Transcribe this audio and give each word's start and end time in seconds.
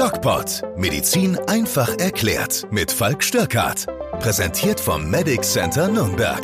DocPod. 0.00 0.62
Medizin 0.78 1.36
einfach 1.46 1.98
erklärt. 1.98 2.66
Mit 2.70 2.90
Falk 2.90 3.22
Störkart. 3.22 3.86
Präsentiert 4.18 4.80
vom 4.80 5.10
Medic 5.10 5.42
Center 5.44 5.88
Nürnberg. 5.88 6.40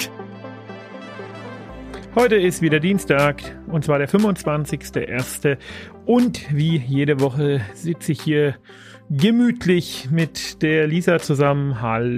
Heute 2.15 2.37
ist 2.37 2.61
wieder 2.61 2.81
Dienstag 2.81 3.43
und 3.67 3.85
zwar 3.85 3.99
der 3.99 4.11
25.01. 4.11 5.57
Und 6.05 6.55
wie 6.55 6.77
jede 6.77 7.21
Woche 7.21 7.63
sitze 7.73 8.13
ich 8.13 8.21
hier 8.21 8.57
gemütlich 9.09 10.09
mit 10.11 10.63
der 10.63 10.87
Lisa 10.87 11.19
zusammen. 11.19 11.81
Hallo 11.81 12.13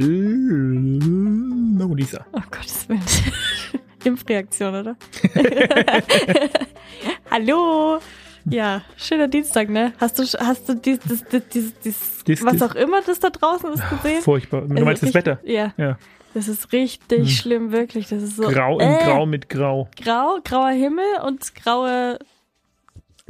Lisa. 1.95 2.27
Oh 2.33 2.43
Gottes 2.51 2.89
Willen. 2.89 3.01
Impfreaktion, 4.05 4.75
oder? 4.75 4.97
Hallo. 7.31 8.01
Ja, 8.51 8.83
schöner 8.97 9.29
Dienstag, 9.29 9.69
ne? 9.69 9.93
Hast 10.01 10.19
du, 10.19 10.23
hast 10.25 10.69
du 10.69 10.75
dies, 10.75 11.01
dies, 11.01 11.25
dies, 11.53 11.75
dies, 11.81 12.25
Dies, 12.27 12.45
was 12.45 12.63
auch 12.63 12.75
immer 12.75 13.03
das 13.03 13.21
da 13.21 13.29
draußen 13.31 13.73
ist 13.73 13.83
gesehen? 13.91 14.23
Furchtbar. 14.23 14.63
Du 14.63 14.85
meinst 14.85 15.03
das 15.03 15.13
Wetter? 15.13 15.39
Ja, 15.45 15.75
Ja. 15.77 15.99
das 16.35 16.49
ist 16.49 16.73
richtig 16.73 17.19
Hm. 17.21 17.27
schlimm, 17.29 17.73
wirklich. 17.73 18.09
Das 18.09 18.23
ist 18.23 18.37
so 18.37 18.45
Grau 18.49 18.79
in 18.79 18.89
äh, 18.91 19.05
Grau 19.05 19.27
mit 19.27 19.49
Grau. 19.51 19.89
grau, 20.03 20.39
grauer 20.45 20.71
Himmel 20.71 21.05
und 21.27 21.55
graue, 21.57 22.19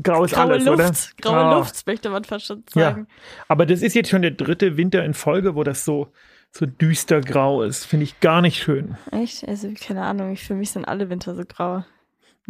Grau 0.02 0.24
ist 0.24 0.34
graue 0.34 0.52
alles, 0.52 0.64
Luft. 0.64 0.78
oder? 0.78 0.92
Graue 1.20 1.36
Ah. 1.44 1.58
Luft, 1.58 1.86
möchte 1.88 2.10
man 2.10 2.22
fast 2.24 2.46
schon 2.46 2.62
Ja. 2.76 2.90
sagen. 2.90 3.08
Aber 3.48 3.66
das 3.66 3.82
ist 3.82 3.94
jetzt 3.94 4.10
schon 4.10 4.22
der 4.22 4.30
dritte 4.32 4.76
Winter 4.76 5.04
in 5.04 5.14
Folge, 5.14 5.56
wo 5.56 5.64
das 5.64 5.84
so, 5.84 6.12
so 6.52 6.64
düster 6.66 7.20
grau 7.22 7.62
ist. 7.62 7.84
Finde 7.86 8.04
ich 8.04 8.20
gar 8.20 8.40
nicht 8.40 8.62
schön. 8.62 8.96
Echt? 9.10 9.48
Also, 9.48 9.68
keine 9.74 10.02
Ahnung, 10.02 10.36
für 10.36 10.54
mich 10.54 10.70
sind 10.70 10.84
alle 10.84 11.10
Winter 11.10 11.34
so 11.34 11.42
grau. 11.44 11.84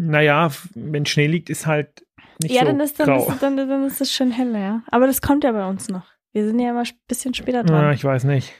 Naja, 0.00 0.50
wenn 0.74 1.04
Schnee 1.06 1.26
liegt, 1.26 1.50
ist 1.50 1.66
halt 1.66 2.04
nicht 2.40 2.54
ja, 2.54 2.60
so 2.60 2.66
dann, 2.66 2.80
ist, 2.80 3.00
dann, 3.00 3.06
grau. 3.06 3.28
ist, 3.28 3.42
dann, 3.42 3.56
dann 3.56 3.84
ist 3.84 4.00
es 4.00 4.12
schön 4.12 4.30
hell, 4.30 4.54
ja. 4.54 4.82
Aber 4.92 5.08
das 5.08 5.20
kommt 5.20 5.42
ja 5.42 5.50
bei 5.50 5.66
uns 5.66 5.88
noch. 5.88 6.06
Wir 6.32 6.46
sind 6.46 6.60
ja 6.60 6.70
immer 6.70 6.82
ein 6.82 6.88
bisschen 7.08 7.34
später 7.34 7.58
Ja, 7.58 7.62
dran. 7.64 7.92
ich 7.94 8.04
weiß 8.04 8.24
nicht. 8.24 8.52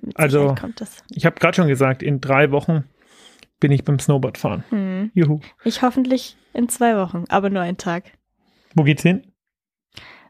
Mit 0.00 0.18
also- 0.18 0.40
Sicherheit 0.40 0.60
kommt 0.60 0.80
das. 0.80 1.04
Ich 1.10 1.24
habe 1.24 1.36
gerade 1.38 1.54
schon 1.54 1.68
gesagt, 1.68 2.02
in 2.02 2.20
drei 2.20 2.50
Wochen 2.50 2.84
bin 3.60 3.70
ich 3.70 3.84
beim 3.84 4.00
Snowboard 4.00 4.36
fahren. 4.36 4.64
Hm. 4.70 5.10
Juhu. 5.14 5.38
Ich 5.64 5.80
hoffentlich 5.82 6.36
in 6.52 6.68
zwei 6.68 6.96
Wochen, 6.96 7.24
aber 7.28 7.50
nur 7.50 7.62
einen 7.62 7.78
Tag. 7.78 8.10
Wo 8.74 8.82
geht's 8.82 9.02
hin? 9.02 9.22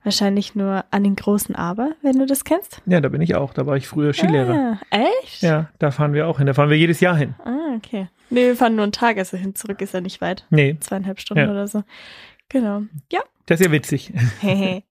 Wahrscheinlich 0.05 0.55
nur 0.55 0.85
an 0.91 1.03
den 1.03 1.17
großen 1.17 1.55
Aber, 1.57 1.93
wenn 2.03 2.19
du 2.19 2.27
das 2.27 2.45
kennst. 2.45 2.81
Ja, 2.87 3.01
da 3.01 3.09
bin 3.09 3.21
ich 3.23 3.35
auch. 3.35 3.55
Da 3.55 3.65
war 3.67 3.77
ich 3.77 3.89
früher 3.89 4.13
Skilehrer. 4.13 4.79
Ah, 4.91 4.97
echt? 5.23 5.43
Ja, 5.43 5.71
da 5.79 5.91
fahren 5.91 6.13
wir 6.13 6.29
auch 6.29 6.39
hin. 6.39 6.47
Da 6.47 6.55
fahren 6.55 6.69
wir 6.71 6.77
jedes 6.77 7.01
Jahr 7.01 7.17
hin. 7.17 7.35
Ah, 7.45 7.75
okay. 7.77 8.09
Nee, 8.31 8.47
wir 8.49 8.57
fahren 8.57 8.75
nur 8.77 8.83
einen 8.85 8.93
Tag, 8.93 9.17
also 9.17 9.37
hin 9.37 9.55
zurück 9.55 9.81
ist 9.81 9.95
ja 9.95 10.01
nicht 10.01 10.21
weit. 10.21 10.47
Nee, 10.51 10.77
Zweieinhalb 10.81 11.21
Stunden 11.21 11.45
Ja. 11.45 11.51
oder 11.51 11.67
so. 11.67 11.83
Genau. 12.51 12.83
Ja. 13.11 13.21
das 13.47 13.61
ist 13.61 13.67
ja 13.67 13.73
witzig. 13.73 14.13
Hehe. 14.41 14.83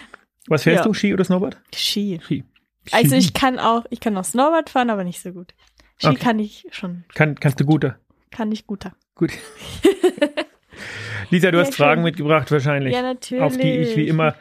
Was 0.48 0.62
fährst 0.64 0.78
Ja. 0.80 0.84
du? 0.84 0.94
Ski 0.94 1.12
oder 1.12 1.24
Snowboard? 1.24 1.58
Ski. 1.74 2.18
Ski. 2.24 2.44
Also 2.90 3.14
ich 3.14 3.32
kann 3.34 3.58
auch, 3.60 3.84
ich 3.90 4.00
kann 4.00 4.16
auch 4.16 4.24
Snowboard 4.24 4.70
fahren, 4.70 4.90
aber 4.90 5.04
nicht 5.04 5.20
so 5.22 5.32
gut. 5.32 5.54
Ski 5.98 6.08
Okay. 6.08 6.18
kann 6.18 6.38
ich 6.38 6.66
schon, 6.72 7.04
Kann, 7.14 7.34
kannst 7.38 7.60
du 7.60 7.64
guter. 7.66 7.96
kann 8.30 8.50
ich 8.50 8.66
guter. 8.66 8.92
Gut. 9.14 9.32
Lisa, 11.30 11.50
du 11.50 11.58
Ja, 11.58 11.64
hast 11.64 11.74
Fragen 11.74 12.00
schön. 12.00 12.04
mitgebracht 12.04 12.50
wahrscheinlich. 12.50 12.94
Ja, 12.94 13.02
natürlich. 13.02 13.42
auf 13.42 13.56
die 13.56 13.78
ich 13.78 13.96
wie 13.96 14.08
immer 14.08 14.34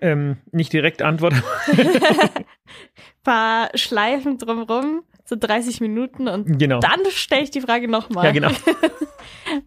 ähm, 0.00 0.38
nicht 0.50 0.72
direkt 0.72 1.02
antworte. 1.02 1.42
paar 3.22 3.70
Schleifen 3.74 4.38
drumrum, 4.38 5.02
so 5.24 5.36
30 5.38 5.80
Minuten 5.80 6.28
und 6.28 6.58
genau. 6.58 6.80
dann 6.80 7.00
stelle 7.10 7.42
ich 7.42 7.50
die 7.50 7.60
Frage 7.60 7.88
nochmal. 7.88 8.26
Ja, 8.26 8.32
genau. 8.32 8.50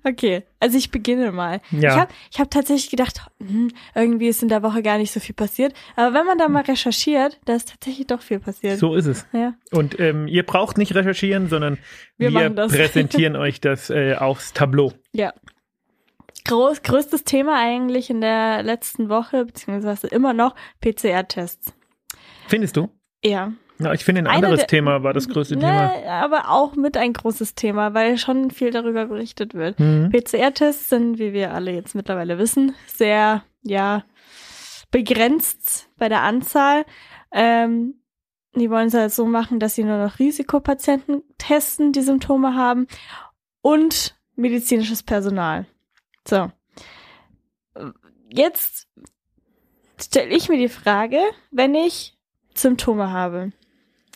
Okay, 0.04 0.44
also 0.60 0.78
ich 0.78 0.90
beginne 0.90 1.32
mal. 1.32 1.62
Ja. 1.72 1.94
Ich 1.94 2.00
habe 2.00 2.14
ich 2.32 2.40
hab 2.40 2.50
tatsächlich 2.50 2.90
gedacht, 2.90 3.22
hm, 3.40 3.72
irgendwie 3.94 4.28
ist 4.28 4.42
in 4.42 4.50
der 4.50 4.64
Woche 4.64 4.82
gar 4.82 4.98
nicht 4.98 5.12
so 5.12 5.20
viel 5.20 5.36
passiert. 5.36 5.74
Aber 5.96 6.18
wenn 6.18 6.26
man 6.26 6.38
da 6.38 6.48
mal 6.48 6.64
recherchiert, 6.64 7.40
da 7.46 7.54
ist 7.54 7.70
tatsächlich 7.70 8.08
doch 8.08 8.22
viel 8.22 8.40
passiert. 8.40 8.80
So 8.80 8.96
ist 8.96 9.06
es. 9.06 9.28
Ja. 9.32 9.54
Und 9.72 10.00
ähm, 10.00 10.28
ihr 10.28 10.44
braucht 10.44 10.78
nicht 10.78 10.96
recherchieren, 10.96 11.50
sondern 11.50 11.78
wir, 12.18 12.34
Wir 12.34 12.50
präsentieren 12.50 13.36
euch 13.36 13.62
das 13.62 13.90
äh, 13.90 14.16
aufs 14.16 14.54
Tableau. 14.54 14.94
ja. 15.12 15.34
Groß, 16.48 16.84
größtes 16.84 17.24
Thema 17.24 17.58
eigentlich 17.60 18.10
in 18.10 18.22
der 18.22 18.64
letzten 18.64 19.10
Woche, 19.10 19.46
beziehungsweise 19.46 20.08
immer 20.08 20.34
noch, 20.34 20.56
PCR-Tests. 20.82 21.74
Findest 22.48 22.78
du? 22.78 22.90
Ja. 23.24 23.52
Ja, 23.80 23.92
ich 23.94 24.06
finde, 24.06 24.22
ein 24.22 24.28
anderes 24.28 24.60
der- 24.60 24.68
Thema 24.68 25.04
war 25.04 25.14
das 25.14 25.28
größte 25.28 25.56
Thema. 25.56 25.88
Ne, 25.88 26.10
aber 26.10 26.50
auch 26.50 26.76
mit 26.76 26.96
ein 26.96 27.12
großes 27.12 27.56
Thema, 27.56 27.94
weil 27.94 28.18
schon 28.18 28.52
viel 28.52 28.72
darüber 28.72 29.08
berichtet 29.08 29.54
wird. 29.54 29.80
Mhm. 29.80 30.12
PCR-Tests 30.12 30.88
sind, 30.90 31.20
wie 31.20 31.34
wir 31.34 31.54
alle 31.54 31.72
jetzt 31.72 31.94
mittlerweile 31.96 32.38
wissen, 32.38 32.74
sehr, 32.88 33.44
ja, 33.64 34.04
begrenzt 34.92 35.90
bei 35.98 36.08
der 36.10 36.22
Anzahl. 36.22 36.86
Ähm, 37.32 37.96
die 38.56 38.70
wollen 38.70 38.88
es 38.88 38.94
halt 38.94 39.12
so 39.12 39.26
machen, 39.26 39.60
dass 39.60 39.76
sie 39.76 39.84
nur 39.84 39.98
noch 39.98 40.20
Risikopatienten 40.20 41.24
testen, 41.38 41.92
die 41.92 42.02
Symptome 42.02 42.56
haben 42.56 42.88
und 43.62 44.16
medizinisches 44.36 45.04
Personal. 45.04 45.66
So. 46.28 46.52
Jetzt 48.30 48.88
stelle 50.02 50.36
ich 50.36 50.50
mir 50.50 50.58
die 50.58 50.70
Frage, 50.70 51.20
wenn 51.52 51.76
ich 51.76 52.18
Symptome 52.54 53.12
habe 53.12 53.52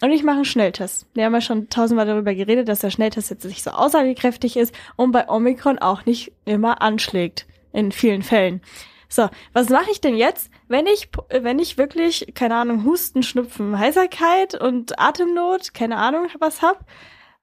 und 0.02 0.12
ich 0.12 0.24
mache 0.24 0.38
einen 0.38 0.46
Schnelltest. 0.46 1.08
Wir 1.14 1.26
haben 1.26 1.34
ja 1.34 1.42
schon 1.42 1.70
tausendmal 1.70 2.06
darüber 2.06 2.34
geredet, 2.34 2.68
dass 2.68 2.80
der 2.80 2.90
Schnelltest 2.90 3.30
jetzt 3.30 3.46
nicht 3.46 3.64
so 3.64 3.72
aussagekräftig 3.72 4.58
ist 4.58 4.74
und 4.96 5.12
bei 5.12 5.28
Omikron 5.28 5.80
auch 5.80 6.06
nicht 6.06 6.32
immer 6.46 6.82
anschlägt. 6.82 7.46
In 7.72 7.92
vielen 7.92 8.24
Fällen. 8.24 8.62
So, 9.10 9.30
was 9.54 9.70
mache 9.70 9.92
ich 9.92 10.02
denn 10.02 10.16
jetzt, 10.16 10.50
wenn 10.68 10.88
ich, 10.88 11.10
wenn 11.30 11.60
ich 11.60 11.78
wirklich, 11.78 12.32
keine 12.34 12.56
Ahnung, 12.56 12.84
Husten, 12.84 13.22
Schnupfen, 13.22 13.78
Heiserkeit 13.78 14.56
und 14.60 15.00
Atemnot, 15.00 15.74
keine 15.76 15.98
Ahnung, 15.98 16.28
was 16.40 16.64
hab? 16.64 16.86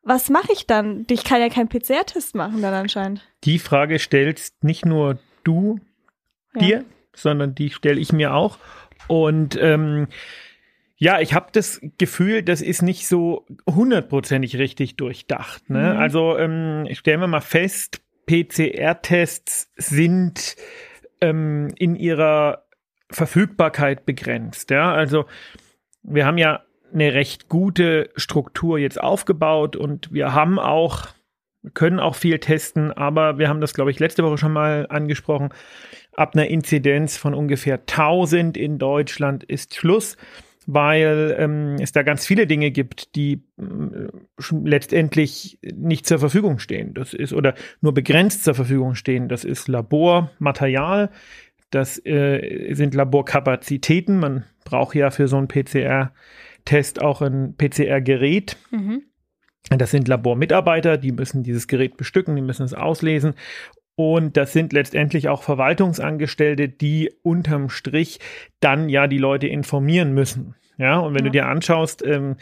Was 0.08 0.30
mache 0.30 0.52
ich 0.52 0.66
dann? 0.68 1.04
Ich 1.10 1.24
kann 1.24 1.40
ja 1.40 1.48
keinen 1.48 1.68
PCR-Test 1.68 2.36
machen 2.36 2.62
dann 2.62 2.72
anscheinend. 2.72 3.26
Die 3.42 3.58
Frage 3.58 3.98
stellst 3.98 4.62
nicht 4.62 4.86
nur 4.86 5.18
du 5.42 5.80
Ja. 6.54 6.60
dir, 6.60 6.84
sondern 7.12 7.56
die 7.56 7.70
stelle 7.70 7.98
ich 7.98 8.12
mir 8.12 8.32
auch. 8.32 8.58
Und 9.08 9.58
ähm, 9.60 10.06
ja, 10.96 11.20
ich 11.20 11.34
habe 11.34 11.48
das 11.50 11.80
Gefühl, 11.98 12.42
das 12.44 12.60
ist 12.62 12.82
nicht 12.82 13.08
so 13.08 13.46
hundertprozentig 13.68 14.56
richtig 14.58 14.96
durchdacht. 14.96 15.68
Ne? 15.68 15.94
Mhm. 15.94 15.98
Also 16.00 16.38
ähm, 16.38 16.86
stellen 16.92 17.20
wir 17.20 17.26
mal 17.26 17.40
fest, 17.40 18.00
PCR-Tests 18.26 19.72
sind 19.76 20.54
ähm, 21.20 21.68
in 21.76 21.96
ihrer 21.96 22.64
Verfügbarkeit 23.10 24.06
begrenzt. 24.06 24.70
Ja? 24.70 24.92
Also 24.92 25.26
wir 26.02 26.26
haben 26.26 26.38
ja 26.38 26.62
eine 26.96 27.14
recht 27.14 27.48
gute 27.48 28.10
Struktur 28.16 28.78
jetzt 28.78 29.00
aufgebaut 29.00 29.76
und 29.76 30.12
wir 30.12 30.32
haben 30.32 30.58
auch, 30.58 31.08
können 31.74 32.00
auch 32.00 32.14
viel 32.14 32.38
testen, 32.38 32.90
aber 32.90 33.38
wir 33.38 33.48
haben 33.48 33.60
das, 33.60 33.74
glaube 33.74 33.90
ich, 33.90 34.00
letzte 34.00 34.24
Woche 34.24 34.38
schon 34.38 34.52
mal 34.52 34.86
angesprochen. 34.88 35.50
Ab 36.12 36.34
einer 36.34 36.48
Inzidenz 36.48 37.18
von 37.18 37.34
ungefähr 37.34 37.74
1000 37.74 38.56
in 38.56 38.78
Deutschland 38.78 39.44
ist 39.44 39.74
Schluss, 39.74 40.16
weil 40.66 41.36
ähm, 41.38 41.76
es 41.80 41.92
da 41.92 42.02
ganz 42.02 42.26
viele 42.26 42.46
Dinge 42.46 42.70
gibt, 42.70 43.14
die 43.14 43.42
schon 44.38 44.64
letztendlich 44.64 45.58
nicht 45.62 46.06
zur 46.06 46.18
Verfügung 46.18 46.58
stehen. 46.58 46.94
Das 46.94 47.12
ist 47.12 47.34
oder 47.34 47.54
nur 47.82 47.92
begrenzt 47.92 48.42
zur 48.42 48.54
Verfügung 48.54 48.94
stehen. 48.94 49.28
Das 49.28 49.44
ist 49.44 49.68
Labormaterial, 49.68 51.10
das 51.70 52.04
äh, 52.06 52.72
sind 52.74 52.94
Laborkapazitäten. 52.94 54.18
Man 54.18 54.44
braucht 54.64 54.94
ja 54.94 55.10
für 55.10 55.28
so 55.28 55.36
einen 55.36 55.48
PCR-Test 56.66 57.00
auch 57.00 57.22
ein 57.22 57.54
PCR-Gerät. 57.56 58.56
Mhm. 58.70 59.02
Das 59.70 59.90
sind 59.90 60.06
Labormitarbeiter, 60.06 60.96
die 60.96 61.10
müssen 61.12 61.42
dieses 61.42 61.66
Gerät 61.66 61.96
bestücken, 61.96 62.36
die 62.36 62.42
müssen 62.42 62.64
es 62.64 62.74
auslesen. 62.74 63.34
Und 63.96 64.36
das 64.36 64.52
sind 64.52 64.72
letztendlich 64.72 65.28
auch 65.28 65.42
Verwaltungsangestellte, 65.42 66.68
die 66.68 67.10
unterm 67.22 67.70
Strich 67.70 68.20
dann 68.60 68.88
ja 68.88 69.06
die 69.06 69.18
Leute 69.18 69.46
informieren 69.46 70.12
müssen. 70.12 70.54
Ja, 70.76 70.98
und 70.98 71.14
wenn 71.14 71.20
Ja. 71.24 71.24
du 71.24 71.30
dir 71.30 71.46
anschaust, 71.46 72.04
ähm, 72.04 72.36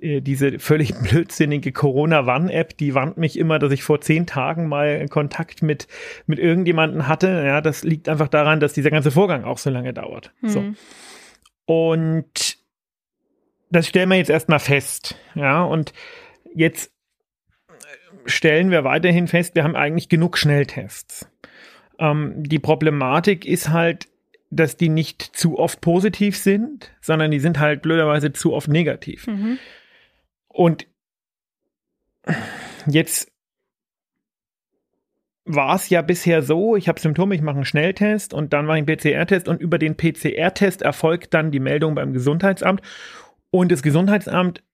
äh, 0.00 0.20
diese 0.22 0.58
völlig 0.58 0.94
blödsinnige 1.02 1.70
Corona-Warn-App, 1.72 2.78
die 2.78 2.94
warnt 2.94 3.18
mich 3.18 3.38
immer, 3.38 3.58
dass 3.58 3.70
ich 3.70 3.82
vor 3.84 4.00
zehn 4.00 4.26
Tagen 4.26 4.66
mal 4.66 5.06
Kontakt 5.08 5.62
mit, 5.62 5.86
mit 6.26 6.38
irgendjemanden 6.38 7.06
hatte. 7.06 7.28
Ja, 7.46 7.60
das 7.60 7.84
liegt 7.84 8.08
einfach 8.08 8.28
daran, 8.28 8.58
dass 8.58 8.72
dieser 8.72 8.90
ganze 8.90 9.10
Vorgang 9.10 9.44
auch 9.44 9.58
so 9.58 9.68
lange 9.70 9.92
dauert. 9.92 10.32
So. 10.42 10.62
Mhm. 10.62 10.76
Und 11.66 12.53
das 13.74 13.88
stellen 13.88 14.08
wir 14.08 14.16
jetzt 14.16 14.30
erstmal 14.30 14.60
fest. 14.60 15.16
Ja, 15.34 15.62
und 15.62 15.92
jetzt 16.54 16.92
stellen 18.26 18.70
wir 18.70 18.84
weiterhin 18.84 19.28
fest, 19.28 19.54
wir 19.54 19.64
haben 19.64 19.76
eigentlich 19.76 20.08
genug 20.08 20.38
Schnelltests. 20.38 21.28
Ähm, 21.98 22.42
die 22.42 22.58
Problematik 22.58 23.44
ist 23.44 23.68
halt, 23.68 24.08
dass 24.50 24.76
die 24.76 24.88
nicht 24.88 25.22
zu 25.22 25.58
oft 25.58 25.80
positiv 25.80 26.36
sind, 26.36 26.92
sondern 27.00 27.30
die 27.30 27.40
sind 27.40 27.58
halt 27.58 27.82
blöderweise 27.82 28.32
zu 28.32 28.52
oft 28.52 28.68
negativ. 28.68 29.26
Mhm. 29.26 29.58
Und 30.48 30.86
jetzt 32.86 33.30
war 35.44 35.74
es 35.74 35.90
ja 35.90 36.00
bisher 36.00 36.42
so, 36.42 36.76
ich 36.76 36.88
habe 36.88 37.00
Symptome, 37.00 37.34
ich 37.34 37.42
mache 37.42 37.56
einen 37.56 37.64
Schnelltest 37.66 38.32
und 38.32 38.52
dann 38.52 38.64
mache 38.64 38.78
ich 38.78 38.88
einen 38.88 38.96
PCR-Test 38.96 39.48
und 39.48 39.60
über 39.60 39.78
den 39.78 39.96
PCR-Test 39.96 40.82
erfolgt 40.82 41.34
dann 41.34 41.50
die 41.50 41.60
Meldung 41.60 41.94
beim 41.94 42.12
Gesundheitsamt 42.12 42.80
und 43.54 43.70
das 43.70 43.84
Gesundheitsamt 43.84 44.64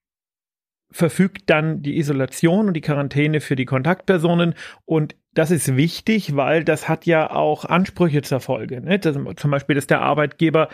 verfügt 0.90 1.50
dann 1.50 1.82
die 1.82 1.98
Isolation 1.98 2.68
und 2.68 2.72
die 2.72 2.80
Quarantäne 2.80 3.42
für 3.42 3.54
die 3.54 3.66
Kontaktpersonen 3.66 4.54
und 4.86 5.16
das 5.34 5.50
ist 5.50 5.76
wichtig, 5.76 6.34
weil 6.34 6.64
das 6.64 6.88
hat 6.88 7.04
ja 7.04 7.30
auch 7.30 7.66
Ansprüche 7.66 8.22
zur 8.22 8.40
Folge. 8.40 8.80
Ne? 8.80 8.98
Das, 8.98 9.18
zum 9.36 9.50
Beispiel, 9.50 9.74
dass 9.74 9.86
der 9.86 10.00
Arbeitgeber 10.00 10.70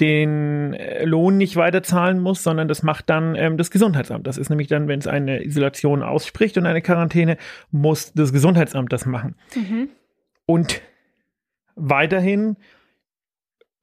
den 0.00 0.72
äh, 0.72 1.04
Lohn 1.04 1.36
nicht 1.36 1.56
weiterzahlen 1.56 2.18
muss, 2.18 2.42
sondern 2.42 2.66
das 2.66 2.82
macht 2.82 3.10
dann 3.10 3.34
ähm, 3.34 3.58
das 3.58 3.70
Gesundheitsamt. 3.70 4.26
Das 4.26 4.38
ist 4.38 4.48
nämlich 4.48 4.68
dann, 4.68 4.88
wenn 4.88 5.00
es 5.00 5.06
eine 5.06 5.44
Isolation 5.44 6.02
ausspricht 6.02 6.56
und 6.56 6.64
eine 6.64 6.80
Quarantäne, 6.80 7.36
muss 7.70 8.14
das 8.14 8.32
Gesundheitsamt 8.32 8.90
das 8.90 9.04
machen. 9.04 9.36
Mhm. 9.54 9.90
Und 10.46 10.80
weiterhin 11.76 12.56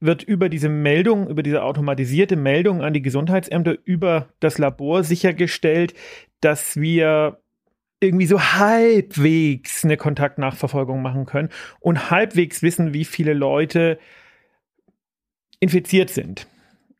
wird 0.02 0.22
über 0.22 0.48
diese 0.48 0.68
Meldung, 0.68 1.28
über 1.28 1.42
diese 1.42 1.62
automatisierte 1.62 2.36
Meldung 2.36 2.82
an 2.82 2.92
die 2.92 3.02
Gesundheitsämter 3.02 3.76
über 3.84 4.28
das 4.40 4.58
Labor 4.58 5.04
sichergestellt, 5.04 5.94
dass 6.40 6.76
wir 6.76 7.38
irgendwie 8.00 8.26
so 8.26 8.40
halbwegs 8.40 9.84
eine 9.84 9.96
Kontaktnachverfolgung 9.96 11.00
machen 11.00 11.24
können 11.24 11.50
und 11.78 12.10
halbwegs 12.10 12.62
wissen, 12.62 12.92
wie 12.92 13.04
viele 13.04 13.32
Leute 13.32 13.98
infiziert 15.60 16.10
sind. 16.10 16.48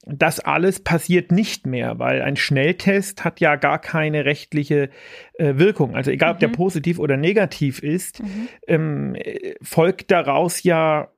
Das 0.05 0.41
alles 0.41 0.81
passiert 0.81 1.33
nicht 1.33 1.67
mehr, 1.67 1.99
weil 1.99 2.23
ein 2.23 2.37
Schnelltest 2.37 3.25
hat 3.25 3.41
ja 3.41 3.57
gar 3.57 3.81
keine 3.81 4.25
rechtliche 4.25 4.91
äh, 5.35 5.55
Wirkung. 5.57 5.97
Also 5.97 6.13
egal, 6.13 6.31
mhm. 6.31 6.35
ob 6.35 6.41
der 6.41 6.49
mhm. 6.49 6.55
positiv 6.55 6.99
oder 7.01 7.17
negativ 7.17 7.81
ist, 7.81 8.23
mhm. 8.23 8.49
ähm, 8.69 9.17
folgt 9.61 10.13
daraus 10.13 10.63
ja 10.63 11.09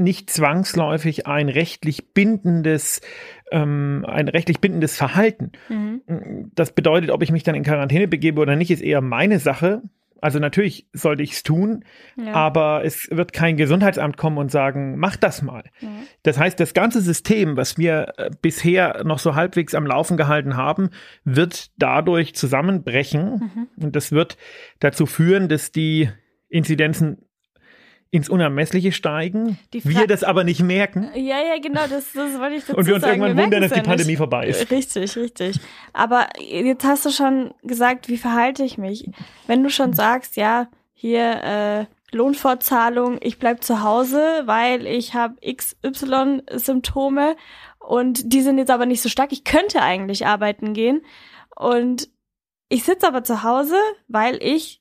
nicht 0.00 0.30
zwangsläufig 0.30 1.26
ein 1.26 1.48
rechtlich 1.48 2.12
bindendes, 2.12 3.00
ähm, 3.52 4.04
ein 4.08 4.28
rechtlich 4.28 4.60
bindendes 4.60 4.96
Verhalten. 4.96 5.52
Mhm. 5.68 6.50
Das 6.54 6.72
bedeutet, 6.72 7.10
ob 7.10 7.22
ich 7.22 7.32
mich 7.32 7.42
dann 7.42 7.54
in 7.54 7.62
Quarantäne 7.62 8.08
begebe 8.08 8.40
oder 8.40 8.56
nicht, 8.56 8.70
ist 8.70 8.82
eher 8.82 9.00
meine 9.00 9.38
Sache. 9.38 9.82
Also 10.22 10.38
natürlich 10.38 10.86
sollte 10.92 11.22
ich 11.22 11.32
es 11.32 11.42
tun, 11.42 11.84
ja. 12.16 12.32
aber 12.34 12.84
es 12.84 13.08
wird 13.10 13.32
kein 13.32 13.56
Gesundheitsamt 13.56 14.16
kommen 14.16 14.38
und 14.38 14.50
sagen, 14.50 14.98
mach 14.98 15.16
das 15.16 15.40
mal. 15.40 15.64
Ja. 15.80 15.88
Das 16.22 16.38
heißt, 16.38 16.60
das 16.60 16.74
ganze 16.74 17.00
System, 17.00 17.56
was 17.56 17.78
wir 17.78 18.12
äh, 18.18 18.30
bisher 18.42 19.02
noch 19.04 19.18
so 19.18 19.34
halbwegs 19.34 19.74
am 19.74 19.86
Laufen 19.86 20.16
gehalten 20.16 20.56
haben, 20.56 20.90
wird 21.24 21.70
dadurch 21.78 22.34
zusammenbrechen 22.34 23.30
mhm. 23.30 23.68
und 23.82 23.96
das 23.96 24.12
wird 24.12 24.36
dazu 24.78 25.06
führen, 25.06 25.48
dass 25.48 25.72
die 25.72 26.10
Inzidenzen 26.48 27.24
ins 28.12 28.28
Unermessliche 28.28 28.90
steigen, 28.90 29.58
wir 29.70 30.06
das 30.08 30.24
aber 30.24 30.42
nicht 30.42 30.62
merken. 30.62 31.10
Ja, 31.14 31.40
ja, 31.40 31.60
genau, 31.62 31.82
das, 31.88 32.12
das 32.12 32.38
wollte 32.40 32.56
ich 32.56 32.64
dazu 32.64 32.76
Und 32.76 32.86
wir 32.86 32.94
uns 32.94 33.04
sagen. 33.04 33.22
irgendwann 33.22 33.44
wundern, 33.44 33.62
dass 33.62 33.72
die 33.72 33.82
Pandemie 33.82 34.10
nicht. 34.10 34.18
vorbei 34.18 34.48
ist. 34.48 34.70
Richtig, 34.70 35.16
richtig. 35.16 35.60
Aber 35.92 36.26
jetzt 36.40 36.84
hast 36.84 37.06
du 37.06 37.10
schon 37.10 37.54
gesagt, 37.62 38.08
wie 38.08 38.16
verhalte 38.16 38.64
ich 38.64 38.78
mich? 38.78 39.08
Wenn 39.46 39.62
du 39.62 39.70
schon 39.70 39.92
sagst, 39.92 40.36
ja, 40.36 40.68
hier 40.92 41.42
äh, 41.44 41.86
Lohnfortzahlung, 42.14 43.18
ich 43.22 43.38
bleib 43.38 43.62
zu 43.62 43.82
Hause, 43.82 44.42
weil 44.44 44.86
ich 44.86 45.14
habe 45.14 45.36
XY-Symptome 45.40 47.36
und 47.78 48.32
die 48.32 48.42
sind 48.42 48.58
jetzt 48.58 48.70
aber 48.70 48.86
nicht 48.86 49.02
so 49.02 49.08
stark. 49.08 49.32
Ich 49.32 49.44
könnte 49.44 49.82
eigentlich 49.82 50.26
arbeiten 50.26 50.74
gehen 50.74 51.02
und 51.54 52.08
ich 52.68 52.82
sitze 52.84 53.06
aber 53.06 53.22
zu 53.22 53.44
Hause, 53.44 53.76
weil 54.08 54.38
ich 54.42 54.79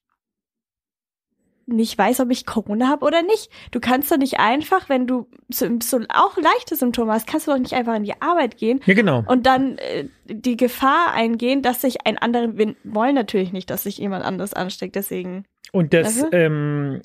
nicht 1.69 1.97
weiß, 1.97 2.19
ob 2.19 2.31
ich 2.31 2.45
Corona 2.45 2.87
habe 2.87 3.05
oder 3.05 3.21
nicht. 3.21 3.49
Du 3.71 3.79
kannst 3.79 4.11
doch 4.11 4.17
nicht 4.17 4.39
einfach, 4.39 4.89
wenn 4.89 5.07
du 5.07 5.27
so, 5.49 5.67
so 5.81 5.99
auch 6.09 6.37
leichte 6.37 6.75
Symptome 6.75 7.13
hast, 7.13 7.27
kannst 7.27 7.47
du 7.47 7.51
doch 7.51 7.59
nicht 7.59 7.73
einfach 7.73 7.95
in 7.95 8.03
die 8.03 8.21
Arbeit 8.21 8.57
gehen. 8.57 8.79
Ja, 8.85 8.93
genau. 8.93 9.23
Und 9.27 9.45
dann 9.45 9.77
äh, 9.77 10.05
die 10.25 10.57
Gefahr 10.57 11.13
eingehen, 11.13 11.61
dass 11.61 11.81
sich 11.81 12.05
ein 12.05 12.17
anderer, 12.17 12.57
wir 12.57 12.75
wollen 12.83 13.15
natürlich 13.15 13.51
nicht, 13.51 13.69
dass 13.69 13.83
sich 13.83 13.97
jemand 13.97 14.25
anderes 14.25 14.53
ansteckt, 14.53 14.95
deswegen. 14.95 15.45
Und 15.71 15.93
das 15.93 16.23
also? 16.23 16.31
ähm, 16.31 17.01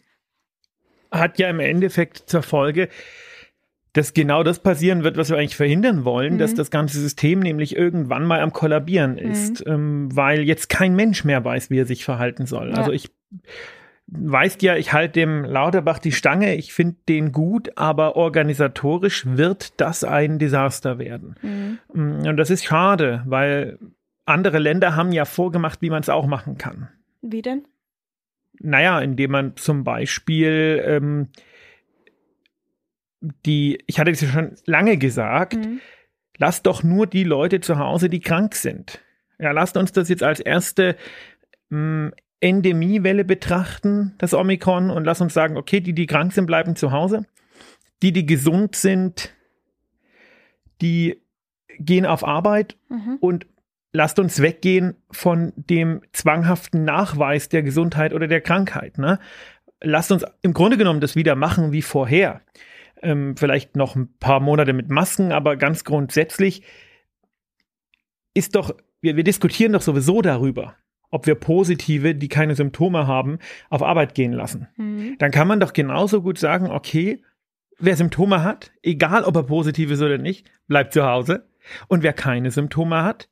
hat 1.10 1.38
ja 1.38 1.48
im 1.48 1.60
Endeffekt 1.60 2.28
zur 2.28 2.42
Folge, 2.42 2.88
dass 3.94 4.12
genau 4.12 4.42
das 4.42 4.58
passieren 4.58 5.04
wird, 5.04 5.16
was 5.16 5.30
wir 5.30 5.38
eigentlich 5.38 5.56
verhindern 5.56 6.04
wollen, 6.04 6.34
mhm. 6.34 6.38
dass 6.38 6.54
das 6.54 6.70
ganze 6.70 7.00
System 7.00 7.38
nämlich 7.38 7.76
irgendwann 7.76 8.26
mal 8.26 8.40
am 8.40 8.52
Kollabieren 8.52 9.12
mhm. 9.12 9.30
ist, 9.30 9.64
mhm. 9.64 9.72
ähm, 9.72 10.08
weil 10.16 10.42
jetzt 10.42 10.68
kein 10.68 10.94
Mensch 10.96 11.24
mehr 11.24 11.44
weiß, 11.44 11.70
wie 11.70 11.78
er 11.78 11.86
sich 11.86 12.04
verhalten 12.04 12.44
soll. 12.44 12.70
Ja. 12.70 12.74
Also 12.74 12.92
ich 12.92 13.10
weißt 14.06 14.62
ja, 14.62 14.76
ich 14.76 14.92
halte 14.92 15.20
dem 15.20 15.44
Lauterbach 15.44 15.98
die 15.98 16.12
Stange, 16.12 16.54
ich 16.54 16.72
finde 16.72 16.96
den 17.08 17.32
gut, 17.32 17.76
aber 17.76 18.16
organisatorisch 18.16 19.24
wird 19.26 19.80
das 19.80 20.04
ein 20.04 20.38
Desaster 20.38 20.98
werden. 20.98 21.36
Mhm. 21.42 21.78
Und 22.26 22.36
das 22.36 22.50
ist 22.50 22.64
schade, 22.64 23.22
weil 23.26 23.78
andere 24.26 24.58
Länder 24.58 24.96
haben 24.96 25.12
ja 25.12 25.24
vorgemacht, 25.24 25.82
wie 25.82 25.90
man 25.90 26.00
es 26.00 26.08
auch 26.08 26.26
machen 26.26 26.58
kann. 26.58 26.88
Wie 27.22 27.42
denn? 27.42 27.64
Naja, 28.60 29.00
indem 29.00 29.32
man 29.32 29.56
zum 29.56 29.84
Beispiel 29.84 30.82
ähm, 30.86 31.28
die, 33.46 33.82
ich 33.86 33.98
hatte 33.98 34.10
es 34.10 34.20
ja 34.20 34.28
schon 34.28 34.54
lange 34.66 34.96
gesagt, 34.96 35.54
mhm. 35.54 35.80
lasst 36.38 36.66
doch 36.66 36.82
nur 36.82 37.06
die 37.06 37.24
Leute 37.24 37.60
zu 37.60 37.78
Hause, 37.78 38.08
die 38.08 38.20
krank 38.20 38.54
sind. 38.54 39.00
Ja, 39.38 39.50
lasst 39.52 39.76
uns 39.76 39.92
das 39.92 40.08
jetzt 40.08 40.22
als 40.22 40.40
erste 40.40 40.96
mm, 41.70 42.08
Endemiewelle 42.44 43.24
betrachten, 43.24 44.12
das 44.18 44.34
Omikron, 44.34 44.90
und 44.90 45.04
lass 45.04 45.22
uns 45.22 45.32
sagen, 45.32 45.56
okay, 45.56 45.80
die, 45.80 45.94
die 45.94 46.04
krank 46.04 46.34
sind, 46.34 46.44
bleiben 46.44 46.76
zu 46.76 46.92
Hause. 46.92 47.24
Die, 48.02 48.12
die 48.12 48.26
gesund 48.26 48.76
sind, 48.76 49.34
die 50.82 51.22
gehen 51.78 52.04
auf 52.04 52.22
Arbeit 52.22 52.76
mhm. 52.90 53.16
und 53.20 53.46
lasst 53.92 54.18
uns 54.18 54.42
weggehen 54.42 54.94
von 55.10 55.54
dem 55.56 56.02
zwanghaften 56.12 56.84
Nachweis 56.84 57.48
der 57.48 57.62
Gesundheit 57.62 58.12
oder 58.12 58.28
der 58.28 58.42
Krankheit. 58.42 58.98
Ne? 58.98 59.18
Lasst 59.80 60.12
uns 60.12 60.26
im 60.42 60.52
Grunde 60.52 60.76
genommen 60.76 61.00
das 61.00 61.16
wieder 61.16 61.36
machen 61.36 61.72
wie 61.72 61.80
vorher. 61.80 62.42
Ähm, 63.00 63.38
vielleicht 63.38 63.74
noch 63.74 63.96
ein 63.96 64.14
paar 64.18 64.40
Monate 64.40 64.74
mit 64.74 64.90
Masken, 64.90 65.32
aber 65.32 65.56
ganz 65.56 65.84
grundsätzlich 65.84 66.62
ist 68.34 68.54
doch, 68.54 68.74
wir, 69.00 69.16
wir 69.16 69.24
diskutieren 69.24 69.72
doch 69.72 69.82
sowieso 69.82 70.20
darüber 70.20 70.76
ob 71.14 71.26
wir 71.26 71.36
Positive, 71.36 72.16
die 72.16 72.26
keine 72.26 72.56
Symptome 72.56 73.06
haben, 73.06 73.38
auf 73.70 73.84
Arbeit 73.84 74.14
gehen 74.14 74.32
lassen. 74.32 74.66
Mhm. 74.76 75.14
Dann 75.20 75.30
kann 75.30 75.46
man 75.46 75.60
doch 75.60 75.72
genauso 75.72 76.22
gut 76.22 76.38
sagen, 76.38 76.70
okay, 76.70 77.22
wer 77.78 77.96
Symptome 77.96 78.42
hat, 78.42 78.72
egal 78.82 79.22
ob 79.22 79.36
er 79.36 79.44
positiv 79.44 79.92
ist 79.92 80.02
oder 80.02 80.18
nicht, 80.18 80.50
bleibt 80.66 80.92
zu 80.92 81.04
Hause. 81.04 81.46
Und 81.86 82.02
wer 82.02 82.12
keine 82.12 82.50
Symptome 82.50 83.04
hat, 83.04 83.28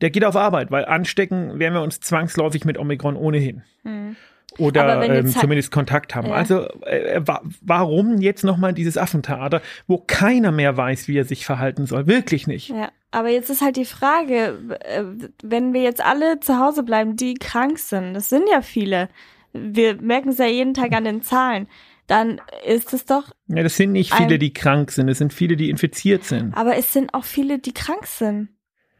der 0.00 0.10
geht 0.10 0.24
auf 0.24 0.36
Arbeit, 0.36 0.70
weil 0.70 0.84
anstecken 0.84 1.58
werden 1.58 1.74
wir 1.74 1.82
uns 1.82 1.98
zwangsläufig 1.98 2.64
mit 2.64 2.78
Omikron 2.78 3.16
ohnehin. 3.16 3.64
Mhm 3.82 4.16
oder 4.58 5.02
ähm, 5.02 5.26
zumindest 5.26 5.70
Kontakt 5.70 6.14
haben. 6.14 6.28
Ja. 6.28 6.34
Also 6.34 6.68
äh, 6.82 7.20
wa 7.24 7.42
warum 7.60 8.20
jetzt 8.20 8.44
nochmal 8.44 8.72
dieses 8.72 8.96
Affentheater, 8.98 9.62
wo 9.86 9.98
keiner 9.98 10.52
mehr 10.52 10.76
weiß, 10.76 11.08
wie 11.08 11.18
er 11.18 11.24
sich 11.24 11.46
verhalten 11.46 11.86
soll? 11.86 12.06
Wirklich 12.06 12.46
nicht. 12.46 12.68
Ja, 12.68 12.90
aber 13.10 13.30
jetzt 13.30 13.50
ist 13.50 13.62
halt 13.62 13.76
die 13.76 13.84
Frage, 13.84 14.78
äh, 14.80 15.04
wenn 15.42 15.72
wir 15.72 15.82
jetzt 15.82 16.04
alle 16.04 16.40
zu 16.40 16.58
Hause 16.58 16.82
bleiben, 16.82 17.16
die 17.16 17.34
krank 17.34 17.78
sind, 17.78 18.14
das 18.14 18.28
sind 18.28 18.44
ja 18.50 18.62
viele, 18.62 19.08
wir 19.52 20.00
merken 20.00 20.30
es 20.30 20.38
ja 20.38 20.46
jeden 20.46 20.74
Tag 20.74 20.92
an 20.92 21.04
den 21.04 21.22
Zahlen, 21.22 21.68
dann 22.06 22.40
ist 22.64 22.92
es 22.92 23.04
doch. 23.04 23.30
Ja, 23.48 23.62
das 23.62 23.76
sind 23.76 23.92
nicht 23.92 24.14
viele, 24.14 24.38
die 24.38 24.52
krank 24.52 24.90
sind, 24.92 25.08
es 25.08 25.18
sind 25.18 25.32
viele, 25.32 25.56
die 25.56 25.70
infiziert 25.70 26.24
sind. 26.24 26.56
Aber 26.56 26.76
es 26.76 26.92
sind 26.92 27.14
auch 27.14 27.24
viele, 27.24 27.58
die 27.58 27.74
krank 27.74 28.06
sind. 28.06 28.48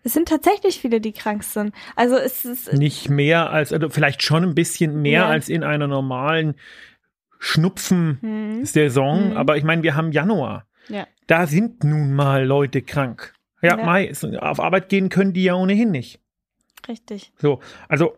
Es 0.07 0.13
sind 0.13 0.29
tatsächlich 0.29 0.79
viele, 0.79 1.01
die 1.01 1.11
krank 1.11 1.43
sind. 1.43 1.75
Also 1.97 2.15
es 2.15 2.45
ist 2.45 2.73
nicht 2.73 3.09
mehr 3.09 3.51
als, 3.51 3.73
also 3.73 3.89
vielleicht 3.91 4.23
schon 4.23 4.45
ein 4.45 4.55
bisschen 4.55 5.03
mehr 5.03 5.23
ja. 5.23 5.27
als 5.27 5.49
in 5.49 5.65
einer 5.65 5.89
normalen 5.89 6.55
Schnupfen-Saison. 7.41 9.31
Hm. 9.31 9.37
Aber 9.37 9.57
ich 9.57 9.65
meine, 9.65 9.83
wir 9.83 9.97
haben 9.97 10.13
Januar. 10.13 10.69
Ja. 10.89 11.09
Da 11.27 11.49
sind 11.49 11.83
nun 11.83 12.15
mal 12.15 12.45
Leute 12.45 12.83
krank. 12.83 13.35
Ja, 13.63 13.77
ja. 13.79 13.85
Mai, 13.85 14.13
auf 14.39 14.61
Arbeit 14.61 14.91
gehen 14.91 15.09
können 15.09 15.33
die 15.33 15.43
ja 15.43 15.55
ohnehin 15.55 15.91
nicht. 15.91 16.21
Richtig. 16.87 17.33
So, 17.37 17.59
also 17.89 18.17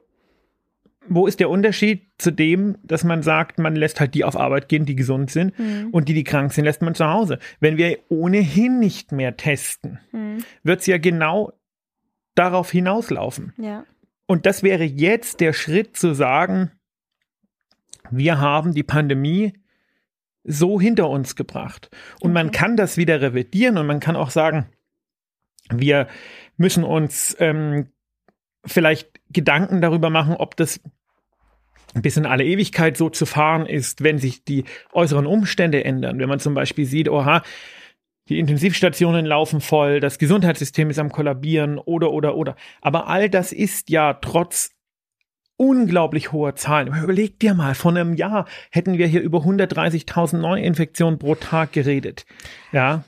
wo 1.09 1.26
ist 1.26 1.40
der 1.40 1.49
Unterschied 1.49 2.11
zu 2.18 2.30
dem, 2.30 2.76
dass 2.83 3.02
man 3.02 3.23
sagt, 3.23 3.59
man 3.59 3.75
lässt 3.75 3.99
halt 3.99 4.12
die 4.12 4.25
auf 4.25 4.38
Arbeit 4.38 4.68
gehen, 4.68 4.85
die 4.85 4.95
gesund 4.95 5.30
sind 5.30 5.59
mhm. 5.59 5.88
und 5.90 6.07
die, 6.11 6.12
die 6.12 6.25
krank 6.25 6.52
sind, 6.52 6.66
lässt 6.66 6.83
man 6.83 6.95
zu 6.95 7.09
Hause. 7.09 7.38
Wenn 7.61 7.78
wir 7.78 7.99
ohnehin 8.11 8.78
nicht 8.78 9.11
mehr 9.11 9.38
testen, 9.38 10.00
mhm. 10.12 10.45
wird 10.62 10.80
es 10.80 10.87
ja 10.87 10.99
genau 10.99 11.54
darauf 12.38 12.71
hinauslaufen. 12.71 13.52
Ja. 13.57 13.85
Und 14.26 14.47
das 14.47 14.62
wäre 14.62 14.85
jetzt 14.85 15.40
der 15.40 15.52
Schritt 15.52 15.97
zu 15.97 16.14
sagen, 16.14 16.71
wir 18.11 18.38
haben 18.38 18.75
die 18.75 18.83
Pandemie 18.83 19.54
so 20.45 20.80
hinter 20.80 21.09
uns 21.11 21.37
gebracht. 21.37 21.90
Und 22.21 22.30
okay. 22.30 22.45
man 22.45 22.50
kann 22.50 22.76
das 22.76 22.97
wieder 22.97 23.21
revidieren 23.21 23.76
und 23.78 23.87
man 23.87 24.00
kann 24.00 24.16
auch 24.16 24.30
sagen, 24.30 24.66
wir 25.71 26.09
müssen 26.57 26.85
uns 26.85 27.37
ähm, 27.38 27.88
vielleicht 28.64 29.21
Gedanken 29.30 29.80
darüber 29.80 30.11
machen, 30.11 30.35
ob 30.35 30.57
das 30.57 30.80
bis 31.95 32.16
in 32.16 32.26
alle 32.26 32.45
Ewigkeit 32.45 32.97
so 32.97 33.11
zu 33.11 33.26
fahren 33.26 33.66
ist, 33.66 34.02
wenn 34.02 34.18
sich 34.18 34.45
die 34.45 34.64
äußeren 34.92 35.26
Umstände 35.26 35.85
ändern. 35.85 36.18
Wenn 36.18 36.28
man 36.28 36.40
zum 36.40 36.54
Beispiel 36.54 36.85
sieht, 36.85 37.09
oha, 37.09 37.42
die 38.28 38.38
Intensivstationen 38.38 39.25
laufen 39.25 39.61
voll, 39.61 40.00
das 40.00 40.18
Gesundheitssystem 40.18 40.90
ist 40.90 40.99
am 40.99 41.11
kollabieren 41.11 41.78
oder, 41.78 42.12
oder, 42.12 42.37
oder. 42.37 42.56
Aber 42.80 43.08
all 43.08 43.30
das 43.30 43.52
ist 43.52 43.90
ja 43.90 44.14
trotz 44.14 44.70
unglaublich 45.56 46.32
hoher 46.32 46.54
Zahlen. 46.54 46.88
Überleg 47.02 47.40
dir 47.40 47.54
mal, 47.54 47.75
vor 47.75 47.90
einem 47.90 48.14
Jahr 48.14 48.47
hätten 48.70 48.97
wir 48.97 49.06
hier 49.06 49.20
über 49.20 49.40
130.000 49.40 50.38
Neuinfektionen 50.38 51.18
pro 51.18 51.35
Tag 51.35 51.73
geredet. 51.73 52.26
Ja. 52.73 53.04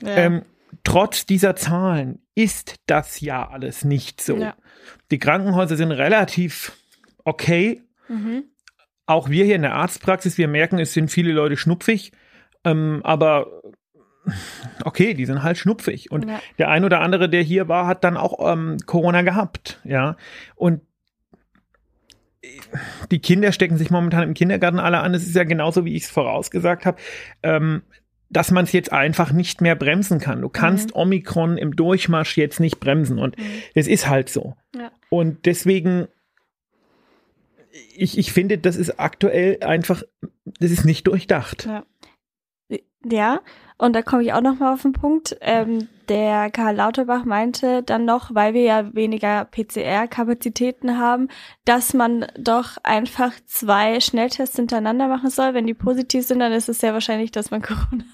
ja. 0.00 0.16
Ähm, 0.16 0.42
trotz 0.84 1.26
dieser 1.26 1.54
Zahlen 1.54 2.20
ist 2.34 2.76
das 2.86 3.20
ja 3.20 3.48
alles 3.48 3.84
nicht 3.84 4.20
so. 4.20 4.36
Ja. 4.36 4.56
Die 5.10 5.18
Krankenhäuser 5.18 5.76
sind 5.76 5.92
relativ 5.92 6.72
okay. 7.24 7.82
Mhm. 8.08 8.44
Auch 9.06 9.28
wir 9.28 9.44
hier 9.44 9.56
in 9.56 9.62
der 9.62 9.74
Arztpraxis, 9.74 10.38
wir 10.38 10.48
merken, 10.48 10.78
es 10.78 10.92
sind 10.92 11.10
viele 11.10 11.32
Leute 11.32 11.56
schnupfig. 11.56 12.12
Ähm, 12.64 13.00
aber 13.04 13.62
okay, 14.84 15.14
die 15.14 15.26
sind 15.26 15.42
halt 15.42 15.58
schnupfig. 15.58 16.10
Und 16.10 16.28
ja. 16.28 16.40
der 16.58 16.68
ein 16.68 16.84
oder 16.84 17.00
andere, 17.00 17.28
der 17.28 17.42
hier 17.42 17.68
war, 17.68 17.86
hat 17.86 18.04
dann 18.04 18.16
auch 18.16 18.52
ähm, 18.52 18.78
Corona 18.86 19.22
gehabt. 19.22 19.80
Ja. 19.84 20.16
Und 20.54 20.82
die 23.10 23.20
Kinder 23.20 23.52
stecken 23.52 23.76
sich 23.76 23.90
momentan 23.90 24.24
im 24.24 24.34
Kindergarten 24.34 24.80
alle 24.80 25.00
an. 25.00 25.14
Es 25.14 25.26
ist 25.26 25.36
ja 25.36 25.44
genauso, 25.44 25.84
wie 25.84 25.94
ich 25.94 26.04
es 26.04 26.10
vorausgesagt 26.10 26.86
habe. 26.86 26.98
Ähm, 27.42 27.82
dass 28.32 28.50
man 28.50 28.64
es 28.64 28.72
jetzt 28.72 28.90
einfach 28.92 29.30
nicht 29.30 29.60
mehr 29.60 29.76
bremsen 29.76 30.18
kann. 30.18 30.40
Du 30.40 30.48
kannst 30.48 30.94
mhm. 30.94 31.02
Omikron 31.02 31.58
im 31.58 31.76
Durchmarsch 31.76 32.38
jetzt 32.38 32.60
nicht 32.60 32.80
bremsen 32.80 33.18
und 33.18 33.38
mhm. 33.38 33.62
das 33.74 33.86
ist 33.86 34.08
halt 34.08 34.30
so. 34.30 34.56
Ja. 34.74 34.90
Und 35.10 35.44
deswegen, 35.44 36.08
ich, 37.94 38.16
ich 38.16 38.32
finde, 38.32 38.56
das 38.56 38.76
ist 38.76 38.98
aktuell 38.98 39.62
einfach, 39.62 40.02
das 40.44 40.70
ist 40.70 40.86
nicht 40.86 41.06
durchdacht. 41.06 41.66
Ja. 41.66 41.84
Ja, 43.04 43.40
und 43.82 43.94
da 43.94 44.02
komme 44.02 44.22
ich 44.22 44.32
auch 44.32 44.40
noch 44.40 44.60
mal 44.60 44.72
auf 44.72 44.82
den 44.82 44.92
Punkt. 44.92 45.36
Ähm, 45.40 45.88
der 46.08 46.50
Karl 46.50 46.76
Lauterbach 46.76 47.24
meinte 47.24 47.82
dann 47.82 48.04
noch, 48.04 48.34
weil 48.34 48.54
wir 48.54 48.62
ja 48.62 48.94
weniger 48.94 49.44
PCR-Kapazitäten 49.44 50.98
haben, 50.98 51.28
dass 51.64 51.94
man 51.94 52.26
doch 52.38 52.76
einfach 52.82 53.32
zwei 53.46 54.00
Schnelltests 54.00 54.56
hintereinander 54.56 55.08
machen 55.08 55.30
soll. 55.30 55.54
Wenn 55.54 55.66
die 55.66 55.74
positiv 55.74 56.26
sind, 56.26 56.40
dann 56.40 56.52
ist 56.52 56.68
es 56.68 56.80
sehr 56.80 56.92
wahrscheinlich, 56.92 57.30
dass 57.30 57.50
man 57.50 57.62
Corona 57.62 58.04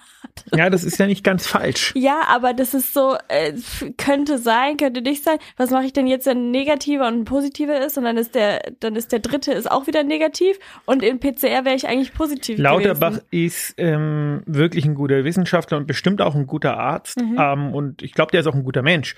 ja, 0.54 0.70
das 0.70 0.84
ist 0.84 0.98
ja 0.98 1.06
nicht 1.06 1.24
ganz 1.24 1.46
falsch. 1.46 1.92
Ja, 1.96 2.22
aber 2.28 2.54
das 2.54 2.74
ist 2.74 2.94
so, 2.94 3.16
äh, 3.28 3.52
könnte 3.96 4.38
sein, 4.38 4.76
könnte 4.76 5.02
nicht 5.02 5.24
sein. 5.24 5.38
Was 5.56 5.70
mache 5.70 5.84
ich 5.84 5.92
denn 5.92 6.06
jetzt, 6.06 6.26
wenn 6.26 6.48
ein 6.48 6.50
negativer 6.50 7.06
und 7.06 7.20
ein 7.20 7.24
positiver 7.24 7.84
ist 7.84 7.98
und 7.98 8.04
dann 8.04 8.16
ist 8.16 8.34
der, 8.34 8.72
dann 8.80 8.96
ist 8.96 9.12
der 9.12 9.18
dritte 9.18 9.52
ist 9.52 9.70
auch 9.70 9.86
wieder 9.86 10.02
negativ 10.02 10.58
und 10.86 11.02
in 11.02 11.20
PCR 11.20 11.64
wäre 11.64 11.74
ich 11.74 11.88
eigentlich 11.88 12.12
positiv. 12.14 12.58
Lauterbach 12.58 13.10
gewesen. 13.10 13.26
ist 13.30 13.74
ähm, 13.78 14.42
wirklich 14.46 14.84
ein 14.84 14.94
guter 14.94 15.24
Wissenschaftler 15.24 15.76
und 15.76 15.86
bestimmt 15.86 16.22
auch 16.22 16.34
ein 16.34 16.46
guter 16.46 16.78
Arzt 16.78 17.20
mhm. 17.20 17.36
ähm, 17.38 17.74
und 17.78 18.02
ich 18.02 18.12
glaube, 18.12 18.32
der 18.32 18.40
ist 18.40 18.46
auch 18.46 18.54
ein 18.54 18.64
guter 18.64 18.82
Mensch 18.82 19.14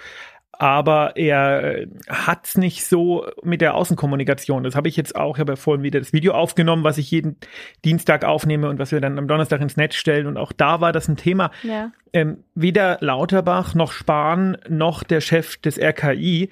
aber 0.61 1.17
er 1.17 1.87
hat's 2.07 2.59
nicht 2.59 2.85
so 2.85 3.27
mit 3.43 3.63
der 3.63 3.75
Außenkommunikation. 3.75 4.63
Das 4.63 4.75
habe 4.75 4.89
ich 4.89 4.97
jetzt 4.97 5.17
auch, 5.17 5.37
ich 5.37 5.41
habe 5.41 5.53
ja 5.53 5.57
vorhin 5.57 5.83
wieder 5.83 5.99
das 6.01 6.13
Video 6.13 6.35
aufgenommen, 6.35 6.85
was 6.85 6.99
ich 6.99 7.11
jeden 7.11 7.37
Dienstag 7.83 8.27
aufnehme 8.27 8.69
und 8.69 8.79
was 8.79 8.93
wir 8.93 9.01
dann 9.01 9.19
am 9.19 9.27
Donnerstag 9.27 9.63
ins 9.63 9.79
Netz 9.79 9.95
stellen. 9.95 10.27
Und 10.27 10.37
auch 10.37 10.53
da 10.53 10.83
war 10.83 10.93
das 10.93 11.09
ein 11.09 11.17
Thema. 11.17 11.51
Ja. 11.63 11.93
Ähm, 12.13 12.45
weder 12.55 12.99
Lauterbach 13.01 13.75
noch 13.75 13.91
Spahn 13.91 14.59
noch 14.69 15.03
der 15.03 15.23
Chef 15.23 15.57
des 15.57 15.79
RKI 15.79 16.51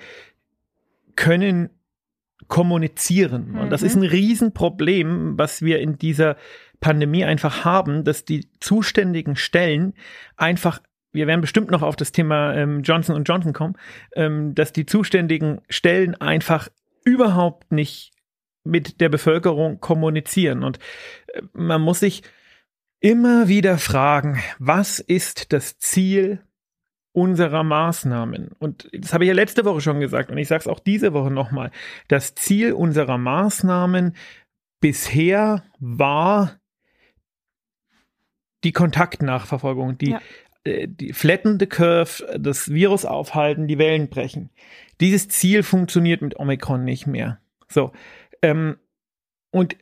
können 1.14 1.68
kommunizieren. 2.46 3.50
Mhm. 3.50 3.58
Und 3.58 3.70
das 3.70 3.82
ist 3.82 3.96
mhm. 3.96 4.04
ein 4.04 4.08
Riesenproblem, 4.08 5.34
was 5.36 5.60
wir 5.60 5.80
in 5.80 5.98
dieser 5.98 6.36
Pandemie 6.80 7.26
einfach 7.26 7.66
haben, 7.66 8.04
dass 8.04 8.24
die 8.24 8.48
zuständigen 8.58 9.36
Stellen 9.36 9.92
einfach 10.38 10.80
wir 11.12 11.26
werden 11.26 11.40
bestimmt 11.40 11.70
noch 11.70 11.82
auf 11.82 11.96
das 11.96 12.12
Thema 12.12 12.54
ähm, 12.54 12.82
Johnson 12.82 13.22
Johnson 13.24 13.52
kommen, 13.52 13.76
ähm, 14.14 14.54
dass 14.54 14.72
die 14.72 14.86
zuständigen 14.86 15.60
Stellen 15.68 16.14
einfach 16.14 16.68
überhaupt 17.04 17.72
nicht 17.72 18.12
mit 18.64 19.00
der 19.00 19.08
Bevölkerung 19.08 19.80
kommunizieren. 19.80 20.62
Und 20.62 20.78
äh, 21.28 21.42
man 21.52 21.80
muss 21.80 22.00
sich 22.00 22.22
immer 23.00 23.48
wieder 23.48 23.78
fragen, 23.78 24.40
was 24.58 24.98
ist 24.98 25.52
das 25.52 25.78
Ziel 25.78 26.42
unserer 27.12 27.62
Maßnahmen? 27.62 28.50
Und 28.58 28.88
das 28.92 29.12
habe 29.12 29.24
ich 29.24 29.28
ja 29.28 29.34
letzte 29.34 29.64
Woche 29.64 29.80
schon 29.80 30.00
gesagt 30.00 30.30
und 30.30 30.38
ich 30.38 30.48
sage 30.48 30.60
es 30.60 30.68
auch 30.68 30.80
diese 30.80 31.12
Woche 31.12 31.30
nochmal. 31.30 31.70
Das 32.08 32.34
Ziel 32.34 32.72
unserer 32.72 33.18
Maßnahmen 33.18 34.14
bisher 34.80 35.64
war 35.78 36.58
die 38.64 38.72
Kontaktnachverfolgung, 38.72 39.98
die 39.98 40.10
ja. 40.10 40.20
Äh, 40.64 40.88
die 40.88 41.12
flatten 41.12 41.58
the 41.58 41.66
curve, 41.66 42.38
das 42.38 42.70
Virus 42.70 43.04
aufhalten, 43.04 43.66
die 43.66 43.78
Wellen 43.78 44.08
brechen. 44.08 44.50
Dieses 45.00 45.28
Ziel 45.28 45.62
funktioniert 45.62 46.22
mit 46.22 46.38
Omikron 46.38 46.84
nicht 46.84 47.06
mehr. 47.06 47.40
So. 47.68 47.92
Ähm, 48.42 48.76
und 49.50 49.76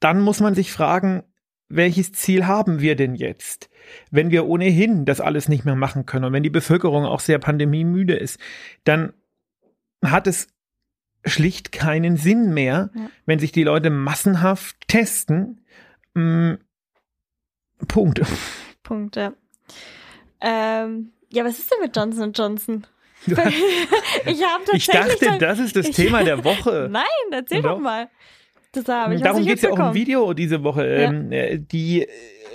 dann 0.00 0.20
muss 0.20 0.40
man 0.40 0.54
sich 0.54 0.72
fragen, 0.72 1.24
welches 1.68 2.12
Ziel 2.12 2.46
haben 2.46 2.80
wir 2.80 2.96
denn 2.96 3.14
jetzt? 3.14 3.68
Wenn 4.10 4.30
wir 4.30 4.46
ohnehin 4.46 5.04
das 5.04 5.20
alles 5.20 5.48
nicht 5.48 5.64
mehr 5.64 5.74
machen 5.74 6.06
können 6.06 6.24
und 6.24 6.32
wenn 6.32 6.42
die 6.42 6.50
Bevölkerung 6.50 7.04
auch 7.04 7.20
sehr 7.20 7.38
pandemiemüde 7.38 8.14
ist, 8.14 8.40
dann 8.84 9.12
hat 10.02 10.26
es 10.26 10.48
schlicht 11.24 11.72
keinen 11.72 12.16
Sinn 12.16 12.54
mehr, 12.54 12.90
ja. 12.94 13.10
wenn 13.26 13.38
sich 13.38 13.52
die 13.52 13.64
Leute 13.64 13.90
massenhaft 13.90 14.76
testen. 14.88 15.60
Mm, 16.14 16.54
Punkt. 17.86 18.22
Punkt, 18.82 19.16
ja. 19.16 19.32
Ähm, 20.40 21.12
ja, 21.30 21.44
was 21.44 21.58
ist 21.58 21.70
denn 21.70 21.80
mit 21.80 21.96
Johnson 21.96 22.32
Johnson? 22.32 22.86
ich 23.26 23.36
habe 23.36 24.64
Ich 24.72 24.86
dachte, 24.86 25.38
das 25.38 25.58
ist 25.58 25.76
das 25.76 25.90
Thema 25.90 26.22
der 26.22 26.44
Woche. 26.44 26.88
Nein, 26.92 27.04
erzähl 27.30 27.62
doch, 27.62 27.72
doch 27.72 27.80
mal. 27.80 28.08
Das 28.72 28.86
habe 28.88 29.14
ich 29.14 29.22
Darum 29.22 29.44
geht 29.44 29.56
es 29.56 29.62
ja 29.62 29.70
auch 29.70 29.78
im 29.78 29.94
Video 29.94 30.32
diese 30.34 30.62
Woche. 30.62 30.86
Ja. 30.86 31.08
Ähm, 31.08 31.32
äh, 31.32 31.58
die, 31.58 32.06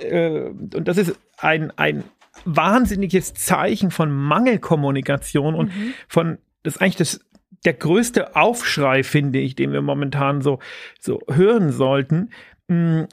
äh, 0.01 0.50
und 0.50 0.88
das 0.88 0.98
ist 0.98 1.20
ein, 1.38 1.72
ein 1.77 2.03
wahnsinniges 2.46 3.34
Zeichen 3.34 3.92
von 3.92 4.12
Mangelkommunikation 4.12 5.56
und 5.56 5.75
mhm. 5.75 5.94
von, 6.08 6.38
das 6.63 6.75
ist 6.75 6.82
eigentlich 6.82 6.96
das, 6.96 7.20
der 7.65 7.74
größte 7.74 8.36
Aufschrei, 8.36 9.03
finde 9.03 9.39
ich, 9.39 9.56
den 9.56 9.72
wir 9.72 9.82
momentan 9.82 10.42
so, 10.42 10.60
so 11.00 11.22
hören 11.30 11.72
sollten. 11.72 12.32
Mm, 12.68 13.03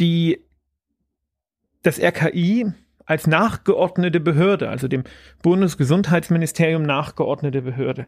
die 0.00 0.44
das 1.82 2.00
RKI 2.00 2.72
als 3.06 3.26
nachgeordnete 3.26 4.20
Behörde, 4.20 4.68
also 4.68 4.88
dem 4.88 5.04
Bundesgesundheitsministerium 5.42 6.82
nachgeordnete 6.82 7.62
Behörde, 7.62 8.06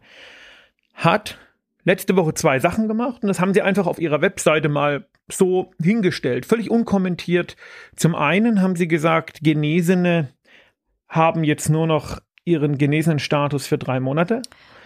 hat 0.93 1.39
letzte 1.83 2.15
Woche 2.15 2.33
zwei 2.33 2.59
Sachen 2.59 2.87
gemacht 2.87 3.23
und 3.23 3.27
das 3.27 3.39
haben 3.39 3.53
sie 3.53 3.61
einfach 3.61 3.87
auf 3.87 3.99
ihrer 3.99 4.21
Webseite 4.21 4.69
mal 4.69 5.07
so 5.27 5.71
hingestellt, 5.81 6.45
völlig 6.45 6.69
unkommentiert. 6.69 7.55
Zum 7.95 8.15
einen 8.15 8.61
haben 8.61 8.75
sie 8.75 8.87
gesagt, 8.87 9.39
Genesene 9.41 10.29
haben 11.07 11.43
jetzt 11.43 11.69
nur 11.69 11.87
noch 11.87 12.19
ihren 12.45 12.77
genesenen 12.77 13.19
Status 13.19 13.67
für 13.67 13.77
drei 13.77 13.99
Monate. 13.99 14.41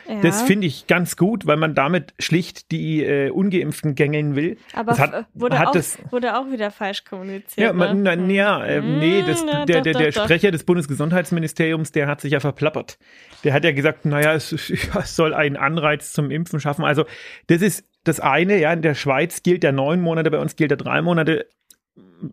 Ja. 0.08 0.22
Das 0.22 0.44
finde 0.44 0.68
ich 0.68 0.88
ganz 0.88 1.16
gut, 1.16 1.48
weil 1.48 1.58
man 1.58 1.74
damit 1.74 2.14
schlicht 2.20 2.72
die 2.72 3.04
äh, 3.04 3.30
Ungeimpften 3.30 3.96
gängeln 3.96 4.36
will. 4.36 4.58
Aber 4.74 4.92
das 4.92 5.00
hat, 5.00 5.26
wurde, 5.34 5.58
hat 5.58 5.68
auch, 5.70 5.72
das, 5.72 5.98
wurde 6.12 6.38
auch 6.38 6.52
wieder 6.52 6.72
falsch 6.72 7.06
kommuniziert. 7.06 7.68
Ja, 7.68 7.74
man, 7.74 8.04
ne? 8.04 8.16
na, 8.16 8.32
ja 8.32 8.64
äh, 8.64 8.82
nee, 8.82 9.24
das, 9.26 9.44
mm, 9.44 9.66
der, 9.68 9.82
der, 9.82 9.94
der 9.94 10.12
Sprecher 10.12 10.52
des 10.52 10.64
Bundesgesundheitsministeriums, 10.64 11.92
der 11.92 12.08
hat 12.08 12.22
sich 12.22 12.34
ja 12.34 12.40
verplappert. 12.40 13.00
Der 13.44 13.54
hat 13.54 13.64
ja 13.64 13.72
gesagt, 13.72 14.06
naja, 14.06 14.34
es, 14.34 14.52
es 14.72 15.16
soll 15.16 15.34
einen 15.34 15.58
Anreiz 15.58 16.14
zum 16.14 16.30
Impfen 16.30 16.60
schaffen. 16.60 16.86
Also 16.86 17.06
das 17.48 17.62
ist 17.62 17.86
das 18.04 18.20
eine, 18.20 18.60
ja, 18.60 18.72
in 18.72 18.84
der 18.84 18.94
Schweiz 18.94 19.42
gilt 19.42 19.64
der 19.64 19.72
neun 19.72 20.02
Monate, 20.02 20.30
bei 20.30 20.40
uns 20.40 20.56
gilt 20.56 20.70
der 20.70 20.78
drei 20.78 21.02
Monate 21.02 21.48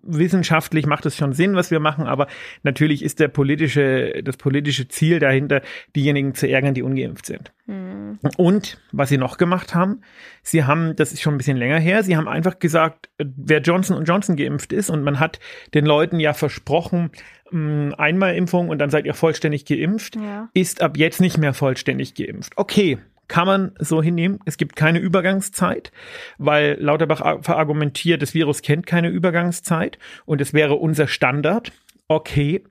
wissenschaftlich 0.02 0.86
macht 0.86 1.06
es 1.06 1.16
schon 1.16 1.32
Sinn, 1.32 1.54
was 1.54 1.70
wir 1.70 1.80
machen, 1.80 2.06
aber 2.06 2.26
natürlich 2.62 3.02
ist 3.02 3.20
der 3.20 3.28
politische, 3.28 4.22
das 4.22 4.36
politische 4.36 4.88
Ziel 4.88 5.18
dahinter, 5.18 5.62
diejenigen 5.94 6.34
zu 6.34 6.48
ärgern, 6.48 6.74
die 6.74 6.82
ungeimpft 6.82 7.26
sind. 7.26 7.52
Mhm. 7.66 8.18
Und 8.36 8.80
was 8.92 9.08
sie 9.08 9.18
noch 9.18 9.38
gemacht 9.38 9.74
haben, 9.74 10.00
sie 10.42 10.64
haben, 10.64 10.96
das 10.96 11.12
ist 11.12 11.22
schon 11.22 11.34
ein 11.34 11.38
bisschen 11.38 11.56
länger 11.56 11.78
her, 11.78 12.02
sie 12.02 12.16
haben 12.16 12.28
einfach 12.28 12.58
gesagt, 12.58 13.10
wer 13.18 13.60
Johnson 13.60 14.04
Johnson 14.04 14.36
geimpft 14.36 14.72
ist 14.72 14.90
und 14.90 15.02
man 15.02 15.20
hat 15.20 15.38
den 15.74 15.86
Leuten 15.86 16.18
ja 16.20 16.32
versprochen, 16.32 17.10
mm, 17.50 17.92
einmal 17.98 18.34
Impfung 18.34 18.68
und 18.68 18.78
dann 18.78 18.90
seid 18.90 19.04
ihr 19.04 19.14
vollständig 19.14 19.64
geimpft, 19.64 20.16
ja. 20.16 20.48
ist 20.54 20.82
ab 20.82 20.96
jetzt 20.96 21.20
nicht 21.20 21.38
mehr 21.38 21.54
vollständig 21.54 22.14
geimpft. 22.14 22.52
Okay, 22.56 22.98
kann 23.32 23.46
man 23.46 23.72
so 23.78 24.02
hinnehmen. 24.02 24.40
Es 24.44 24.58
gibt 24.58 24.76
keine 24.76 24.98
Übergangszeit, 24.98 25.90
weil 26.36 26.76
Lauterbach 26.78 27.42
verargumentiert, 27.42 28.20
das 28.20 28.34
Virus 28.34 28.60
kennt 28.60 28.86
keine 28.86 29.08
Übergangszeit 29.08 29.98
und 30.26 30.42
es 30.42 30.52
wäre 30.52 30.74
unser 30.74 31.08
Standard. 31.08 31.72
Okay. 32.08 32.62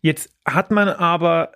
Jetzt 0.00 0.30
hat 0.46 0.70
man 0.70 0.88
aber 0.88 1.52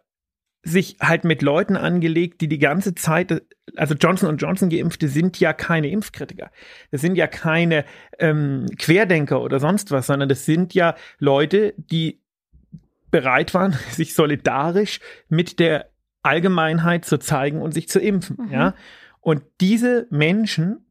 sich 0.62 0.99
halt 1.00 1.25
mit 1.25 1.40
Leuten 1.40 1.78
angelegt, 1.78 2.42
die 2.42 2.49
die 2.49 2.59
ganze 2.59 2.94
Zeit, 2.94 3.42
also 3.75 3.94
Johnson 3.94 4.37
Johnson 4.37 4.68
geimpfte 4.68 5.09
sind 5.09 5.40
ja 5.40 5.54
keine 5.54 5.88
Impfkritiker. 5.88 6.50
Das 6.90 7.00
sind 7.00 7.16
ja 7.16 7.28
keine 7.28 7.87
ähm, 8.18 8.66
Querdenker 8.78 9.40
oder 9.40 9.61
sonst 9.61 9.90
was, 9.92 10.09
sondern 10.09 10.28
das 10.28 10.44
sind 10.44 10.75
ja 10.75 10.94
Leute, 11.18 11.73
die 11.78 12.21
bereit 13.11 13.54
waren, 13.54 13.73
sich 13.92 14.12
solidarisch 14.12 15.00
mit 15.30 15.59
der 15.59 15.91
Allgemeinheit 16.23 17.05
zu 17.05 17.19
zeigen 17.19 17.61
und 17.61 17.73
sich 17.73 17.88
zu 17.88 18.00
impfen. 18.00 18.37
Mhm. 18.47 18.52
Ja, 18.52 18.75
und 19.21 19.43
diese 19.61 20.07
Menschen, 20.11 20.87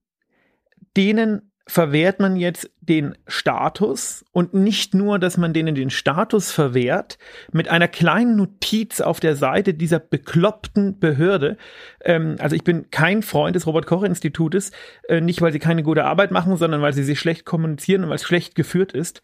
denen 0.96 1.52
verwehrt 1.68 2.20
man 2.20 2.36
jetzt 2.36 2.70
den 2.82 3.16
Status 3.28 4.26
und 4.32 4.54
nicht 4.54 4.94
nur, 4.94 5.20
dass 5.20 5.38
man 5.38 5.54
denen 5.54 5.76
den 5.76 5.90
Status 5.90 6.52
verwehrt, 6.52 7.18
mit 7.52 7.70
einer 7.70 7.88
kleinen 7.88 8.36
Notiz 8.36 9.00
auf 9.00 9.20
der 9.20 9.36
Seite 9.36 9.74
dieser 9.74 10.00
bekloppten 10.00 11.00
Behörde. 11.00 11.58
Ähm, 12.04 12.36
also 12.40 12.56
ich 12.56 12.64
bin 12.64 12.90
kein 12.90 13.22
Freund 13.22 13.56
des 13.56 13.68
Robert-Koch-Institutes, 13.68 14.72
äh, 15.08 15.22
nicht 15.22 15.42
weil 15.42 15.54
sie 15.54 15.60
keine 15.60 15.84
gute 15.84 16.04
Arbeit 16.04 16.32
machen, 16.32 16.58
sondern 16.58 16.82
weil 16.82 16.94
sie 16.94 17.04
sich 17.04 17.20
schlecht 17.20 17.46
kommunizieren 17.46 18.04
und 18.04 18.10
weil 18.10 18.16
es 18.16 18.24
schlecht 18.24 18.56
geführt 18.56 18.92
ist. 18.92 19.22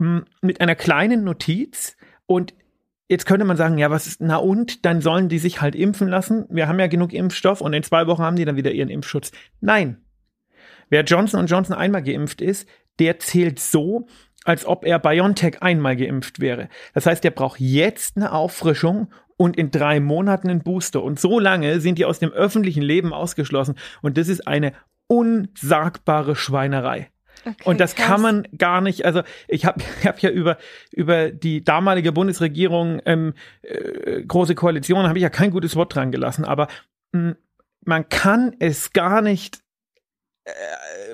Ähm, 0.00 0.26
mit 0.42 0.60
einer 0.60 0.76
kleinen 0.76 1.24
Notiz 1.24 1.96
und 2.26 2.54
Jetzt 3.10 3.26
könnte 3.26 3.44
man 3.44 3.56
sagen, 3.56 3.76
ja, 3.76 3.90
was 3.90 4.06
ist, 4.06 4.20
na 4.20 4.36
und, 4.36 4.86
dann 4.86 5.02
sollen 5.02 5.28
die 5.28 5.38
sich 5.38 5.60
halt 5.60 5.74
impfen 5.74 6.08
lassen. 6.08 6.46
Wir 6.48 6.68
haben 6.68 6.78
ja 6.78 6.86
genug 6.86 7.12
Impfstoff 7.12 7.60
und 7.60 7.72
in 7.72 7.82
zwei 7.82 8.06
Wochen 8.06 8.22
haben 8.22 8.36
die 8.36 8.44
dann 8.44 8.56
wieder 8.56 8.70
ihren 8.70 8.88
Impfschutz. 8.88 9.32
Nein, 9.60 9.98
Wer 10.90 11.04
Johnson 11.04 11.46
Johnson 11.46 11.76
einmal 11.76 12.02
geimpft 12.02 12.42
ist, 12.42 12.68
der 12.98 13.18
zählt 13.20 13.60
so, 13.60 14.08
als 14.44 14.66
ob 14.66 14.84
er 14.84 14.98
BioNTech 14.98 15.62
einmal 15.62 15.96
geimpft 15.96 16.40
wäre. 16.40 16.68
Das 16.94 17.06
heißt, 17.06 17.22
der 17.22 17.30
braucht 17.30 17.60
jetzt 17.60 18.16
eine 18.16 18.32
Auffrischung 18.32 19.12
und 19.36 19.56
in 19.56 19.70
drei 19.70 20.00
Monaten 20.00 20.50
einen 20.50 20.62
Booster. 20.62 21.02
Und 21.02 21.20
so 21.20 21.38
lange 21.38 21.80
sind 21.80 21.98
die 21.98 22.04
aus 22.04 22.18
dem 22.18 22.32
öffentlichen 22.32 22.82
Leben 22.82 23.12
ausgeschlossen. 23.12 23.76
Und 24.02 24.18
das 24.18 24.28
ist 24.28 24.46
eine 24.46 24.72
unsagbare 25.06 26.34
Schweinerei. 26.34 27.08
Okay, 27.44 27.64
und 27.64 27.80
das 27.80 27.94
krass. 27.94 28.06
kann 28.06 28.20
man 28.20 28.48
gar 28.56 28.80
nicht, 28.80 29.04
also 29.04 29.22
ich 29.48 29.64
habe 29.64 29.82
ich 30.00 30.06
hab 30.06 30.20
ja 30.20 30.30
über, 30.30 30.58
über 30.92 31.30
die 31.30 31.64
damalige 31.64 32.12
Bundesregierung, 32.12 33.00
ähm, 33.06 33.34
äh, 33.62 34.22
große 34.22 34.54
Koalition, 34.54 35.06
habe 35.08 35.18
ich 35.18 35.22
ja 35.22 35.30
kein 35.30 35.50
gutes 35.50 35.76
Wort 35.76 35.94
dran 35.94 36.12
gelassen, 36.12 36.44
aber 36.44 36.68
mh, 37.12 37.36
man 37.84 38.08
kann 38.08 38.54
es 38.58 38.92
gar 38.92 39.22
nicht 39.22 39.60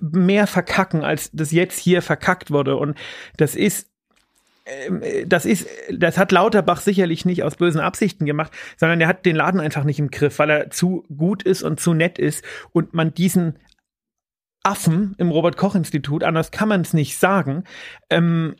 mehr 0.00 0.46
verkacken, 0.46 1.04
als 1.04 1.30
das 1.32 1.52
jetzt 1.52 1.78
hier 1.78 2.02
verkackt 2.02 2.50
wurde. 2.50 2.76
Und 2.76 2.96
das 3.36 3.54
ist 3.54 3.90
ähm, 4.66 5.02
das 5.26 5.46
ist, 5.46 5.68
das 5.92 6.18
hat 6.18 6.32
Lauterbach 6.32 6.80
sicherlich 6.80 7.24
nicht 7.24 7.42
aus 7.42 7.56
bösen 7.56 7.80
Absichten 7.80 8.26
gemacht, 8.26 8.52
sondern 8.76 9.00
er 9.00 9.08
hat 9.08 9.24
den 9.24 9.36
Laden 9.36 9.60
einfach 9.60 9.84
nicht 9.84 9.98
im 9.98 10.10
Griff, 10.10 10.38
weil 10.38 10.50
er 10.50 10.70
zu 10.70 11.04
gut 11.16 11.42
ist 11.42 11.62
und 11.62 11.80
zu 11.80 11.94
nett 11.94 12.18
ist 12.18 12.44
und 12.72 12.94
man 12.94 13.14
diesen 13.14 13.58
Affen 14.66 15.14
im 15.18 15.30
Robert-Koch-Institut, 15.30 16.24
anders 16.24 16.50
kann 16.50 16.68
man 16.68 16.80
es 16.80 16.92
nicht 16.92 17.18
sagen, 17.18 17.62
ähm, 18.10 18.56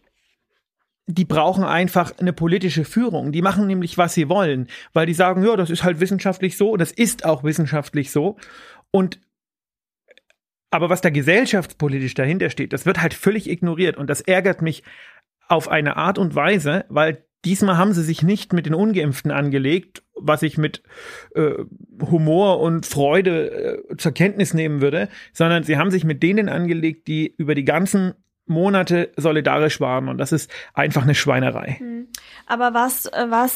die 1.08 1.24
brauchen 1.24 1.64
einfach 1.64 2.18
eine 2.18 2.32
politische 2.32 2.84
Führung. 2.84 3.32
Die 3.32 3.42
machen 3.42 3.66
nämlich, 3.66 3.98
was 3.98 4.14
sie 4.14 4.28
wollen, 4.28 4.68
weil 4.92 5.06
die 5.06 5.14
sagen, 5.14 5.44
ja, 5.44 5.56
das 5.56 5.70
ist 5.70 5.82
halt 5.82 6.00
wissenschaftlich 6.00 6.56
so, 6.56 6.76
das 6.76 6.92
ist 6.92 7.24
auch 7.24 7.44
wissenschaftlich 7.44 8.10
so. 8.12 8.36
Und 8.90 9.20
aber 10.70 10.90
was 10.90 11.00
da 11.00 11.10
gesellschaftspolitisch 11.10 12.14
dahinter 12.14 12.50
steht, 12.50 12.72
das 12.72 12.86
wird 12.86 13.00
halt 13.00 13.14
völlig 13.14 13.48
ignoriert 13.48 13.96
und 13.96 14.08
das 14.08 14.20
ärgert 14.20 14.62
mich 14.62 14.82
auf 15.48 15.68
eine 15.68 15.96
Art 15.96 16.18
und 16.18 16.34
Weise, 16.34 16.84
weil 16.88 17.25
diesmal 17.44 17.76
haben 17.76 17.92
sie 17.92 18.02
sich 18.02 18.22
nicht 18.22 18.52
mit 18.52 18.66
den 18.66 18.74
Ungeimpften 18.74 19.30
angelegt, 19.30 20.02
was 20.14 20.42
ich 20.42 20.58
mit 20.58 20.82
äh, 21.34 21.52
Humor 22.00 22.60
und 22.60 22.86
Freude 22.86 23.82
äh, 23.90 23.96
zur 23.96 24.12
Kenntnis 24.12 24.54
nehmen 24.54 24.80
würde, 24.80 25.08
sondern 25.32 25.62
sie 25.62 25.76
haben 25.76 25.90
sich 25.90 26.04
mit 26.04 26.22
denen 26.22 26.48
angelegt, 26.48 27.08
die 27.08 27.34
über 27.36 27.54
die 27.54 27.64
ganzen 27.64 28.14
Monate 28.46 29.10
solidarisch 29.16 29.80
waren 29.80 30.08
und 30.08 30.18
das 30.18 30.32
ist 30.32 30.50
einfach 30.72 31.02
eine 31.02 31.14
Schweinerei. 31.14 31.76
Hm. 31.78 32.08
Aber 32.46 32.74
war 32.74 32.86
es 32.86 33.06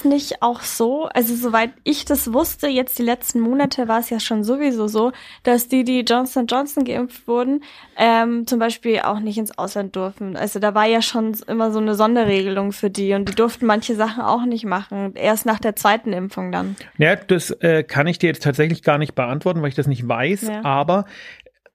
äh, 0.04 0.08
nicht 0.08 0.42
auch 0.42 0.62
so, 0.62 1.04
also 1.06 1.34
soweit 1.34 1.70
ich 1.84 2.04
das 2.04 2.32
wusste, 2.32 2.66
jetzt 2.66 2.98
die 2.98 3.04
letzten 3.04 3.40
Monate 3.40 3.86
war 3.86 4.00
es 4.00 4.10
ja 4.10 4.18
schon 4.18 4.42
sowieso 4.42 4.88
so, 4.88 5.12
dass 5.44 5.68
die, 5.68 5.84
die 5.84 6.00
Johnson 6.00 6.46
Johnson 6.46 6.84
geimpft 6.84 7.28
wurden, 7.28 7.62
ähm, 7.96 8.46
zum 8.48 8.58
Beispiel 8.58 9.00
auch 9.00 9.20
nicht 9.20 9.38
ins 9.38 9.56
Ausland 9.56 9.94
durften. 9.94 10.36
Also 10.36 10.58
da 10.58 10.74
war 10.74 10.86
ja 10.86 11.02
schon 11.02 11.36
immer 11.46 11.70
so 11.70 11.78
eine 11.78 11.94
Sonderregelung 11.94 12.72
für 12.72 12.90
die 12.90 13.14
und 13.14 13.28
die 13.28 13.34
durften 13.34 13.66
manche 13.66 13.94
Sachen 13.94 14.22
auch 14.22 14.44
nicht 14.44 14.64
machen, 14.64 15.14
erst 15.14 15.46
nach 15.46 15.60
der 15.60 15.76
zweiten 15.76 16.12
Impfung 16.12 16.50
dann. 16.50 16.74
Ja, 16.98 17.14
das 17.14 17.52
äh, 17.60 17.84
kann 17.84 18.08
ich 18.08 18.18
dir 18.18 18.26
jetzt 18.26 18.42
tatsächlich 18.42 18.82
gar 18.82 18.98
nicht 18.98 19.14
beantworten, 19.14 19.62
weil 19.62 19.68
ich 19.68 19.76
das 19.76 19.86
nicht 19.86 20.06
weiß, 20.08 20.48
ja. 20.48 20.64
aber 20.64 21.04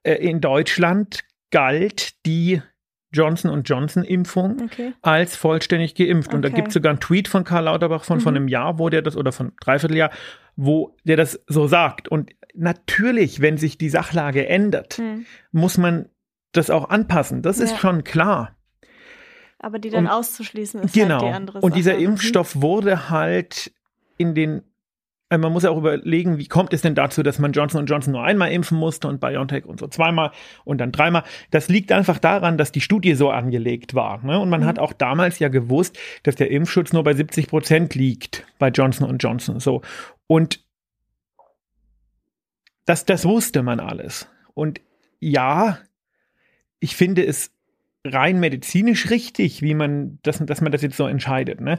äh, 0.02 0.14
in 0.14 0.42
Deutschland 0.42 1.20
galt 1.50 2.12
die 2.26 2.60
Johnson 3.12 3.62
Johnson 3.62 4.04
Impfung 4.04 4.62
okay. 4.62 4.92
als 5.02 5.36
vollständig 5.36 5.94
geimpft. 5.94 6.28
Okay. 6.28 6.36
Und 6.36 6.42
da 6.42 6.48
gibt 6.48 6.68
es 6.68 6.74
sogar 6.74 6.90
einen 6.90 7.00
Tweet 7.00 7.28
von 7.28 7.44
Karl 7.44 7.64
Lauterbach 7.64 8.04
von, 8.04 8.18
mhm. 8.18 8.22
von 8.22 8.36
einem 8.36 8.48
Jahr, 8.48 8.78
wo 8.78 8.88
der 8.88 9.02
das, 9.02 9.16
oder 9.16 9.32
von 9.32 9.52
Dreivierteljahr, 9.60 10.10
wo 10.56 10.96
der 11.04 11.16
das 11.16 11.40
so 11.46 11.66
sagt. 11.66 12.08
Und 12.08 12.32
natürlich, 12.54 13.40
wenn 13.40 13.56
sich 13.56 13.78
die 13.78 13.88
Sachlage 13.88 14.48
ändert, 14.48 14.98
mhm. 14.98 15.26
muss 15.52 15.78
man 15.78 16.08
das 16.52 16.70
auch 16.70 16.88
anpassen. 16.88 17.42
Das 17.42 17.58
ja. 17.58 17.64
ist 17.64 17.78
schon 17.78 18.04
klar. 18.04 18.56
Aber 19.58 19.78
die 19.78 19.90
dann 19.90 20.04
und, 20.06 20.10
auszuschließen 20.10 20.82
ist 20.82 20.94
genau. 20.94 21.14
halt 21.14 21.22
die 21.22 21.34
andere 21.34 21.58
Sache. 21.58 21.66
Und 21.66 21.76
dieser 21.76 21.94
mhm. 21.94 22.04
Impfstoff 22.04 22.60
wurde 22.60 23.08
halt 23.10 23.72
in 24.18 24.34
den 24.34 24.62
man 25.30 25.52
muss 25.52 25.64
ja 25.64 25.70
auch 25.70 25.78
überlegen, 25.78 26.38
wie 26.38 26.46
kommt 26.46 26.72
es 26.72 26.82
denn 26.82 26.94
dazu, 26.94 27.22
dass 27.22 27.38
man 27.40 27.52
Johnson 27.52 27.86
Johnson 27.86 28.12
nur 28.12 28.22
einmal 28.22 28.52
impfen 28.52 28.78
musste 28.78 29.08
und 29.08 29.20
BioNTech 29.20 29.64
und 29.64 29.80
so 29.80 29.88
zweimal 29.88 30.30
und 30.64 30.78
dann 30.78 30.92
dreimal. 30.92 31.24
Das 31.50 31.68
liegt 31.68 31.90
einfach 31.90 32.18
daran, 32.18 32.58
dass 32.58 32.70
die 32.70 32.80
Studie 32.80 33.14
so 33.14 33.30
angelegt 33.30 33.94
war. 33.94 34.24
Ne? 34.24 34.38
Und 34.38 34.50
man 34.50 34.60
mhm. 34.60 34.66
hat 34.66 34.78
auch 34.78 34.92
damals 34.92 35.40
ja 35.40 35.48
gewusst, 35.48 35.98
dass 36.22 36.36
der 36.36 36.50
Impfschutz 36.50 36.92
nur 36.92 37.02
bei 37.02 37.14
70 37.14 37.48
Prozent 37.48 37.94
liegt 37.96 38.46
bei 38.58 38.68
Johnson 38.68 39.18
Johnson. 39.18 39.58
So. 39.58 39.82
Und 40.28 40.64
das, 42.84 43.04
das 43.04 43.24
wusste 43.24 43.62
man 43.64 43.80
alles. 43.80 44.28
Und 44.54 44.80
ja, 45.18 45.78
ich 46.78 46.94
finde 46.94 47.26
es 47.26 47.50
rein 48.12 48.40
medizinisch 48.40 49.10
richtig, 49.10 49.62
wie 49.62 49.74
man 49.74 50.18
das, 50.22 50.38
dass 50.44 50.60
man 50.60 50.72
das 50.72 50.82
jetzt 50.82 50.96
so 50.96 51.06
entscheidet. 51.06 51.60
Ne? 51.60 51.78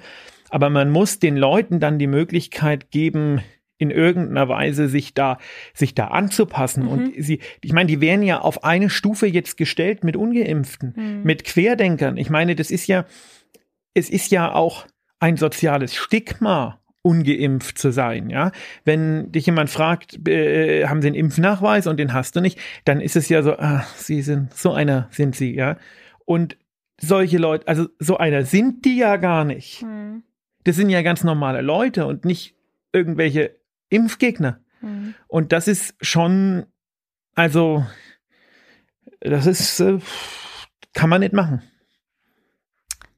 Aber 0.49 0.69
man 0.69 0.89
muss 0.89 1.19
den 1.19 1.37
Leuten 1.37 1.79
dann 1.79 1.99
die 1.99 2.07
Möglichkeit 2.07 2.91
geben, 2.91 3.41
in 3.79 3.91
irgendeiner 3.91 4.49
Weise 4.49 4.87
sich 4.87 5.13
da, 5.13 5.37
sich 5.73 5.93
da 5.93 6.07
anzupassen. 6.07 6.83
Mhm. 6.83 6.89
Und 6.89 7.13
sie, 7.17 7.39
ich 7.61 7.73
meine, 7.73 7.87
die 7.87 8.01
werden 8.01 8.23
ja 8.23 8.39
auf 8.39 8.63
eine 8.63 8.89
Stufe 8.89 9.27
jetzt 9.27 9.55
gestellt 9.57 10.03
mit 10.03 10.15
Ungeimpften, 10.15 10.93
mhm. 10.95 11.23
mit 11.23 11.43
Querdenkern. 11.43 12.17
Ich 12.17 12.29
meine, 12.29 12.55
das 12.55 12.71
ist 12.71 12.87
ja, 12.87 13.05
es 13.93 14.09
ist 14.09 14.31
ja 14.31 14.53
auch 14.53 14.87
ein 15.19 15.37
soziales 15.37 15.95
Stigma, 15.95 16.79
ungeimpft 17.07 17.77
zu 17.77 17.91
sein, 17.91 18.29
ja. 18.29 18.51
Wenn 18.83 19.31
dich 19.31 19.45
jemand 19.45 19.69
fragt, 19.69 20.27
äh, 20.27 20.87
haben 20.87 21.01
Sie 21.01 21.07
einen 21.07 21.15
Impfnachweis 21.15 21.87
und 21.87 21.97
den 21.97 22.13
hast 22.13 22.35
du 22.35 22.41
nicht, 22.41 22.59
dann 22.83 22.99
ist 22.99 23.15
es 23.15 23.29
ja 23.29 23.41
so, 23.43 23.53
ah, 23.53 23.85
Sie 23.95 24.21
sind, 24.21 24.53
so 24.53 24.73
einer 24.73 25.07
sind 25.11 25.35
Sie, 25.35 25.55
ja. 25.55 25.77
Und 26.27 26.57
solche 26.99 27.39
Leute, 27.39 27.67
also 27.67 27.87
so 27.97 28.17
einer 28.17 28.45
sind 28.45 28.85
die 28.85 28.97
ja 28.97 29.17
gar 29.17 29.45
nicht. 29.45 29.81
Mhm 29.81 30.23
das 30.67 30.75
sind 30.75 30.89
ja 30.89 31.01
ganz 31.01 31.23
normale 31.23 31.61
Leute 31.61 32.05
und 32.05 32.25
nicht 32.25 32.53
irgendwelche 32.91 33.55
Impfgegner. 33.87 34.59
Mhm. 34.81 35.15
Und 35.27 35.53
das 35.53 35.69
ist 35.69 35.95
schon, 36.01 36.65
also, 37.35 37.85
das 39.21 39.45
ist, 39.45 39.79
äh, 39.79 39.99
kann 40.93 41.09
man 41.09 41.21
nicht 41.21 41.31
machen. 41.31 41.61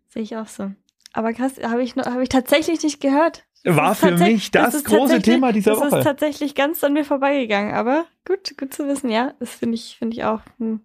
Sehe 0.09 0.21
ich 0.21 0.37
auch 0.37 0.47
so. 0.47 0.71
Aber 1.13 1.33
krass, 1.33 1.53
habe 1.63 1.81
ich, 1.81 1.95
hab 1.95 2.21
ich 2.21 2.29
tatsächlich 2.29 2.83
nicht 2.83 3.01
gehört. 3.01 3.45
Das 3.63 3.75
War 3.75 3.95
für 3.95 4.15
mich 4.15 4.51
das, 4.51 4.73
das 4.73 4.83
große 4.83 5.21
Thema 5.23 5.51
dieser 5.51 5.71
das 5.71 5.79
Woche. 5.79 5.89
Das 5.89 5.99
ist 5.99 6.05
tatsächlich 6.05 6.53
ganz 6.53 6.83
an 6.83 6.93
mir 6.93 7.03
vorbeigegangen, 7.03 7.73
aber 7.73 8.05
gut, 8.25 8.55
gut 8.59 8.75
zu 8.75 8.87
wissen, 8.87 9.09
ja. 9.09 9.33
Das 9.39 9.55
finde 9.55 9.73
ich, 9.73 9.97
finde 9.97 10.15
ich 10.15 10.23
auch. 10.23 10.41
Hm. 10.59 10.81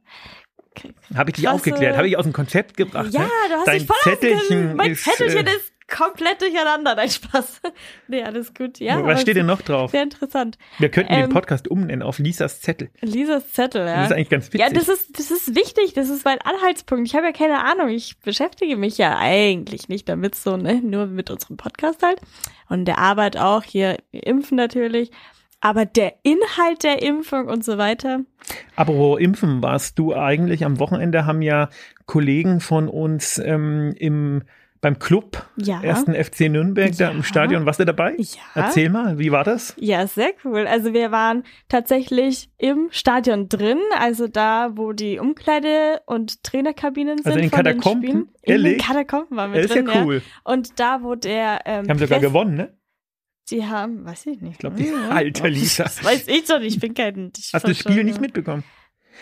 Habe 1.14 1.30
ich 1.30 1.36
dich 1.36 1.48
aufgeklärt? 1.48 1.96
Habe 1.96 2.08
ich 2.08 2.16
aus 2.16 2.24
dem 2.24 2.32
Konzept 2.32 2.76
gebracht? 2.76 3.12
Ja, 3.12 3.22
ne? 3.22 3.28
du 3.48 3.54
hast 3.54 3.66
Dein 3.66 3.78
dich 3.78 3.86
voll 3.86 3.96
Zettelchen 4.02 4.76
Mein 4.76 4.92
ist, 4.92 5.04
Zettelchen 5.04 5.46
äh, 5.46 5.50
ist 5.50 5.74
komplett 5.88 6.40
durcheinander. 6.40 6.94
Dein 6.94 7.10
Spaß. 7.10 7.60
nee, 8.08 8.22
alles 8.22 8.54
gut. 8.54 8.80
Ja, 8.80 9.04
Was 9.04 9.20
steht 9.20 9.36
denn 9.36 9.46
noch 9.46 9.62
drauf? 9.62 9.90
Sehr 9.90 10.02
interessant. 10.02 10.58
Wir 10.78 10.88
könnten 10.88 11.12
ähm, 11.12 11.20
den 11.22 11.30
Podcast 11.30 11.68
umnennen 11.68 12.02
auf 12.02 12.18
Lisas 12.18 12.60
Zettel. 12.60 12.90
Lisas 13.00 13.52
Zettel, 13.52 13.86
ja. 13.86 13.96
Das 13.96 14.06
ist 14.06 14.12
eigentlich 14.12 14.30
ganz 14.30 14.46
wichtig. 14.52 14.60
Ja, 14.60 14.70
das 14.70 14.88
ist, 14.88 15.18
das 15.18 15.30
ist 15.30 15.54
wichtig. 15.54 15.92
Das 15.94 16.08
ist 16.08 16.24
mein 16.24 16.40
Anhaltspunkt. 16.40 17.06
Ich 17.06 17.14
habe 17.14 17.26
ja 17.26 17.32
keine 17.32 17.62
Ahnung. 17.64 17.88
Ich 17.88 18.18
beschäftige 18.20 18.76
mich 18.76 18.98
ja 18.98 19.18
eigentlich 19.18 19.88
nicht 19.88 20.08
damit 20.08 20.34
so, 20.34 20.56
ne? 20.56 20.80
Nur 20.82 21.06
mit 21.06 21.30
unserem 21.30 21.56
Podcast 21.56 22.02
halt. 22.02 22.20
Und 22.68 22.86
der 22.86 22.98
Arbeit 22.98 23.36
auch. 23.36 23.62
Hier 23.62 23.98
impfen 24.10 24.56
natürlich. 24.56 25.10
Aber 25.64 25.86
der 25.86 26.12
Inhalt 26.24 26.82
der 26.84 27.02
Impfung 27.02 27.48
und 27.48 27.64
so 27.64 27.78
weiter. 27.78 28.20
Apropos 28.76 29.18
Impfen, 29.18 29.62
warst 29.62 29.98
du 29.98 30.14
eigentlich 30.14 30.64
am 30.64 30.78
Wochenende, 30.78 31.24
haben 31.24 31.40
ja 31.40 31.70
Kollegen 32.04 32.60
von 32.60 32.88
uns 32.88 33.38
ähm, 33.38 33.94
im 33.98 34.42
beim 34.82 34.98
Club, 34.98 35.46
Ja. 35.56 35.80
ersten 35.82 36.12
FC 36.14 36.50
Nürnberg, 36.50 36.94
da 36.98 37.04
Ja. 37.04 37.10
im 37.12 37.22
Stadion. 37.22 37.64
Warst 37.64 37.80
du 37.80 37.86
dabei? 37.86 38.16
Ja. 38.18 38.42
Erzähl 38.54 38.90
mal, 38.90 39.18
wie 39.18 39.32
war 39.32 39.42
das? 39.42 39.74
Ja, 39.78 40.06
sehr 40.06 40.32
cool. 40.44 40.66
Also 40.66 40.92
wir 40.92 41.10
waren 41.10 41.44
tatsächlich 41.70 42.50
im 42.58 42.88
Stadion 42.90 43.48
drin, 43.48 43.78
also 43.98 44.28
da, 44.28 44.72
wo 44.74 44.92
die 44.92 45.18
Umkleide- 45.18 46.02
und 46.04 46.42
Trainerkabinen 46.44 47.16
sind 47.16 47.26
Also 47.26 47.38
in 47.38 47.44
den 47.44 47.50
von 47.50 47.64
den 47.64 47.76
Katakomben? 47.78 48.08
Spielen. 48.10 48.28
In 48.42 48.62
den? 48.64 48.76
Katakomben 48.78 49.34
waren 49.38 49.52
wir 49.54 49.62
Das 49.62 49.70
ist 49.70 49.74
drin, 49.78 49.88
ja 49.90 50.04
cool. 50.04 50.20
Und 50.44 50.78
da, 50.78 51.02
wo 51.02 51.14
der 51.14 51.60
ähm, 51.64 51.84
Die 51.84 51.90
haben 51.90 51.98
sogar 51.98 52.20
gewonnen, 52.20 52.54
ne? 52.54 52.74
Die 53.50 53.64
haben, 53.66 54.04
weiß 54.04 54.26
ich 54.26 54.40
nicht. 54.40 54.52
Ich 54.52 54.58
glaube, 54.58 54.76
die 54.76 54.84
Hm, 54.90 55.10
alter 55.12 55.48
Lisa. 55.50 55.84
Das 55.84 56.02
weiß 56.04 56.28
ich 56.28 56.44
doch 56.46 56.58
nicht, 56.60 56.74
ich 56.76 56.80
bin 56.80 56.94
kein... 56.94 57.30
Ich 57.36 57.52
Hast 57.52 57.64
du 57.64 57.68
das 57.68 57.78
Spiel 57.78 58.04
nicht 58.04 58.20
mitbekommen? 58.20 58.64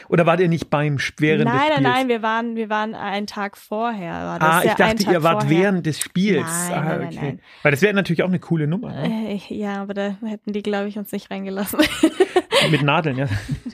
Oder 0.09 0.25
wart 0.25 0.41
ihr 0.41 0.49
nicht 0.49 0.71
beim 0.71 0.97
Sch- 0.97 1.13
während 1.19 1.45
nein, 1.45 1.55
des 1.55 1.63
Spiels? 1.67 1.81
nein, 1.83 1.93
nein, 1.93 2.09
wir 2.09 2.23
waren, 2.23 2.57
wir 2.57 2.71
waren 2.71 2.95
einen 2.95 3.27
Tag 3.27 3.59
vorher. 3.59 4.13
War 4.13 4.39
das 4.39 4.49
Ah, 4.49 4.59
ich 4.61 4.65
ja 4.71 4.75
dachte, 4.75 5.05
Tag 5.05 5.13
ihr 5.13 5.23
wart 5.23 5.43
vorher. 5.43 5.61
während 5.65 5.85
des 5.87 6.01
Spiels. 6.01 6.47
Nein, 6.47 6.73
ah, 6.73 6.97
nein, 6.97 7.07
okay. 7.09 7.19
nein. 7.21 7.41
Weil 7.63 7.73
das 7.73 7.83
wäre 7.83 7.93
natürlich 7.93 8.23
auch 8.23 8.29
eine 8.29 8.39
coole 8.39 8.67
Nummer. 8.67 8.91
Ne? 8.93 9.35
Äh, 9.35 9.55
ja, 9.55 9.83
aber 9.83 9.93
da 9.93 10.17
hätten 10.25 10.53
die, 10.55 10.63
glaube 10.63 10.89
ich, 10.89 10.97
uns 10.97 11.13
nicht 11.13 11.31
reingelassen. 11.31 11.81
Mit 12.71 12.83
Nadeln, 12.83 13.19
ja. 13.19 13.27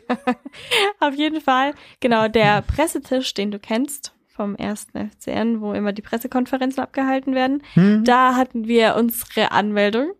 Auf 1.01 1.15
jeden 1.15 1.41
Fall, 1.41 1.75
genau, 2.01 2.27
der 2.29 2.63
Pressetisch, 2.63 3.33
den 3.35 3.51
du 3.51 3.59
kennst 3.59 4.13
vom 4.27 4.57
ersten 4.57 5.11
FCN, 5.11 5.61
wo 5.61 5.73
immer 5.73 5.93
die 5.93 6.03
Pressekonferenzen 6.03 6.83
abgehalten 6.83 7.35
werden, 7.35 7.63
Hm? 7.75 8.05
da 8.05 8.35
hatten 8.37 8.67
wir 8.67 8.97
unsere 8.97 9.53
Anmeldung 9.53 10.13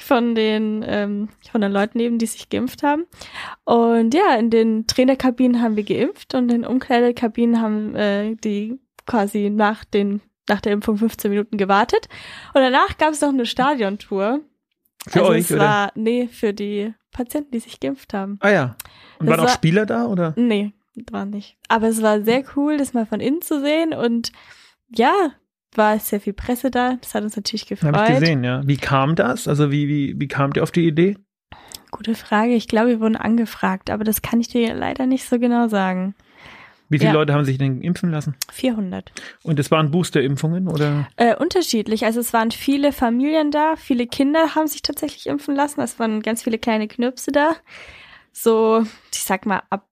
von 0.00 0.34
den, 0.34 0.84
ähm, 0.86 1.28
von 1.50 1.60
den 1.60 1.72
Leuten 1.72 2.00
eben, 2.00 2.18
die 2.18 2.26
sich 2.26 2.48
geimpft 2.48 2.82
haben. 2.82 3.04
Und 3.64 4.12
ja, 4.14 4.34
in 4.36 4.50
den 4.50 4.86
Trainerkabinen 4.86 5.62
haben 5.62 5.76
wir 5.76 5.84
geimpft 5.84 6.34
und 6.34 6.44
in 6.50 6.62
den 6.62 6.66
Umkleidekabinen 6.66 7.60
haben 7.60 7.94
äh, 7.94 8.34
die 8.36 8.78
quasi 9.06 9.50
nach 9.50 9.84
den 9.84 10.20
nach 10.48 10.60
der 10.60 10.72
Impfung 10.72 10.98
15 10.98 11.30
Minuten 11.30 11.56
gewartet. 11.56 12.06
Und 12.52 12.60
danach 12.60 12.98
gab 12.98 13.12
es 13.14 13.22
noch 13.22 13.30
eine 13.30 13.46
Stadiontour. 13.46 14.40
Für 15.08 15.20
also 15.20 15.32
euch, 15.32 15.44
es 15.44 15.52
oder? 15.52 15.60
war, 15.60 15.92
nee, 15.94 16.28
für 16.30 16.52
die 16.52 16.92
Patienten, 17.12 17.52
die 17.52 17.60
sich 17.60 17.80
geimpft 17.80 18.12
haben. 18.12 18.36
Ah 18.40 18.50
ja. 18.50 18.76
Und 19.18 19.26
Das 19.26 19.30
waren 19.38 19.40
auch 19.40 19.48
war- 19.48 19.54
Spieler 19.54 19.86
da, 19.86 20.04
oder? 20.06 20.34
Nee, 20.36 20.72
war 21.10 21.24
nicht. 21.24 21.56
Aber 21.68 21.88
es 21.88 22.02
war 22.02 22.20
sehr 22.20 22.44
cool, 22.56 22.76
das 22.76 22.92
mal 22.92 23.06
von 23.06 23.20
innen 23.20 23.40
zu 23.40 23.58
sehen 23.62 23.94
und 23.94 24.32
ja, 24.94 25.30
war 25.78 25.98
sehr 25.98 26.20
viel 26.20 26.32
Presse 26.32 26.70
da. 26.70 26.96
Das 27.00 27.14
hat 27.14 27.22
uns 27.24 27.36
natürlich 27.36 27.66
gefreut. 27.66 27.94
Habe 27.94 28.12
ich 28.12 28.20
gesehen, 28.20 28.44
ja. 28.44 28.62
Wie 28.66 28.76
kam 28.76 29.14
das? 29.16 29.48
Also 29.48 29.70
wie, 29.70 29.88
wie, 29.88 30.14
wie 30.18 30.28
kamt 30.28 30.56
ihr 30.56 30.62
auf 30.62 30.70
die 30.70 30.86
Idee? 30.86 31.16
Gute 31.90 32.14
Frage. 32.14 32.54
Ich 32.54 32.66
glaube, 32.68 32.88
wir 32.88 33.00
wurden 33.00 33.16
angefragt, 33.16 33.90
aber 33.90 34.04
das 34.04 34.22
kann 34.22 34.40
ich 34.40 34.48
dir 34.48 34.74
leider 34.74 35.06
nicht 35.06 35.24
so 35.28 35.38
genau 35.38 35.68
sagen. 35.68 36.14
Wie 36.88 36.98
viele 36.98 37.10
Ja. 37.12 37.14
Leute 37.14 37.32
haben 37.32 37.44
sich 37.44 37.56
denn 37.56 37.80
impfen 37.80 38.10
lassen? 38.10 38.34
400. 38.52 39.10
Und 39.42 39.58
das 39.58 39.70
waren 39.70 39.90
Boosterimpfungen, 39.90 40.68
oder? 40.68 41.08
Äh, 41.16 41.34
unterschiedlich. 41.36 42.04
Also 42.04 42.20
es 42.20 42.32
waren 42.32 42.50
viele 42.50 42.92
Familien 42.92 43.50
da, 43.50 43.74
viele 43.76 44.06
Kinder 44.06 44.54
haben 44.54 44.66
sich 44.66 44.82
tatsächlich 44.82 45.26
impfen 45.26 45.54
lassen. 45.54 45.80
Es 45.80 45.98
waren 45.98 46.20
ganz 46.20 46.42
viele 46.42 46.58
kleine 46.58 46.86
Knirpse 46.86 47.32
da. 47.32 47.52
So, 48.32 48.84
ich 49.12 49.22
sag 49.24 49.46
mal, 49.46 49.62
ab, 49.70 49.86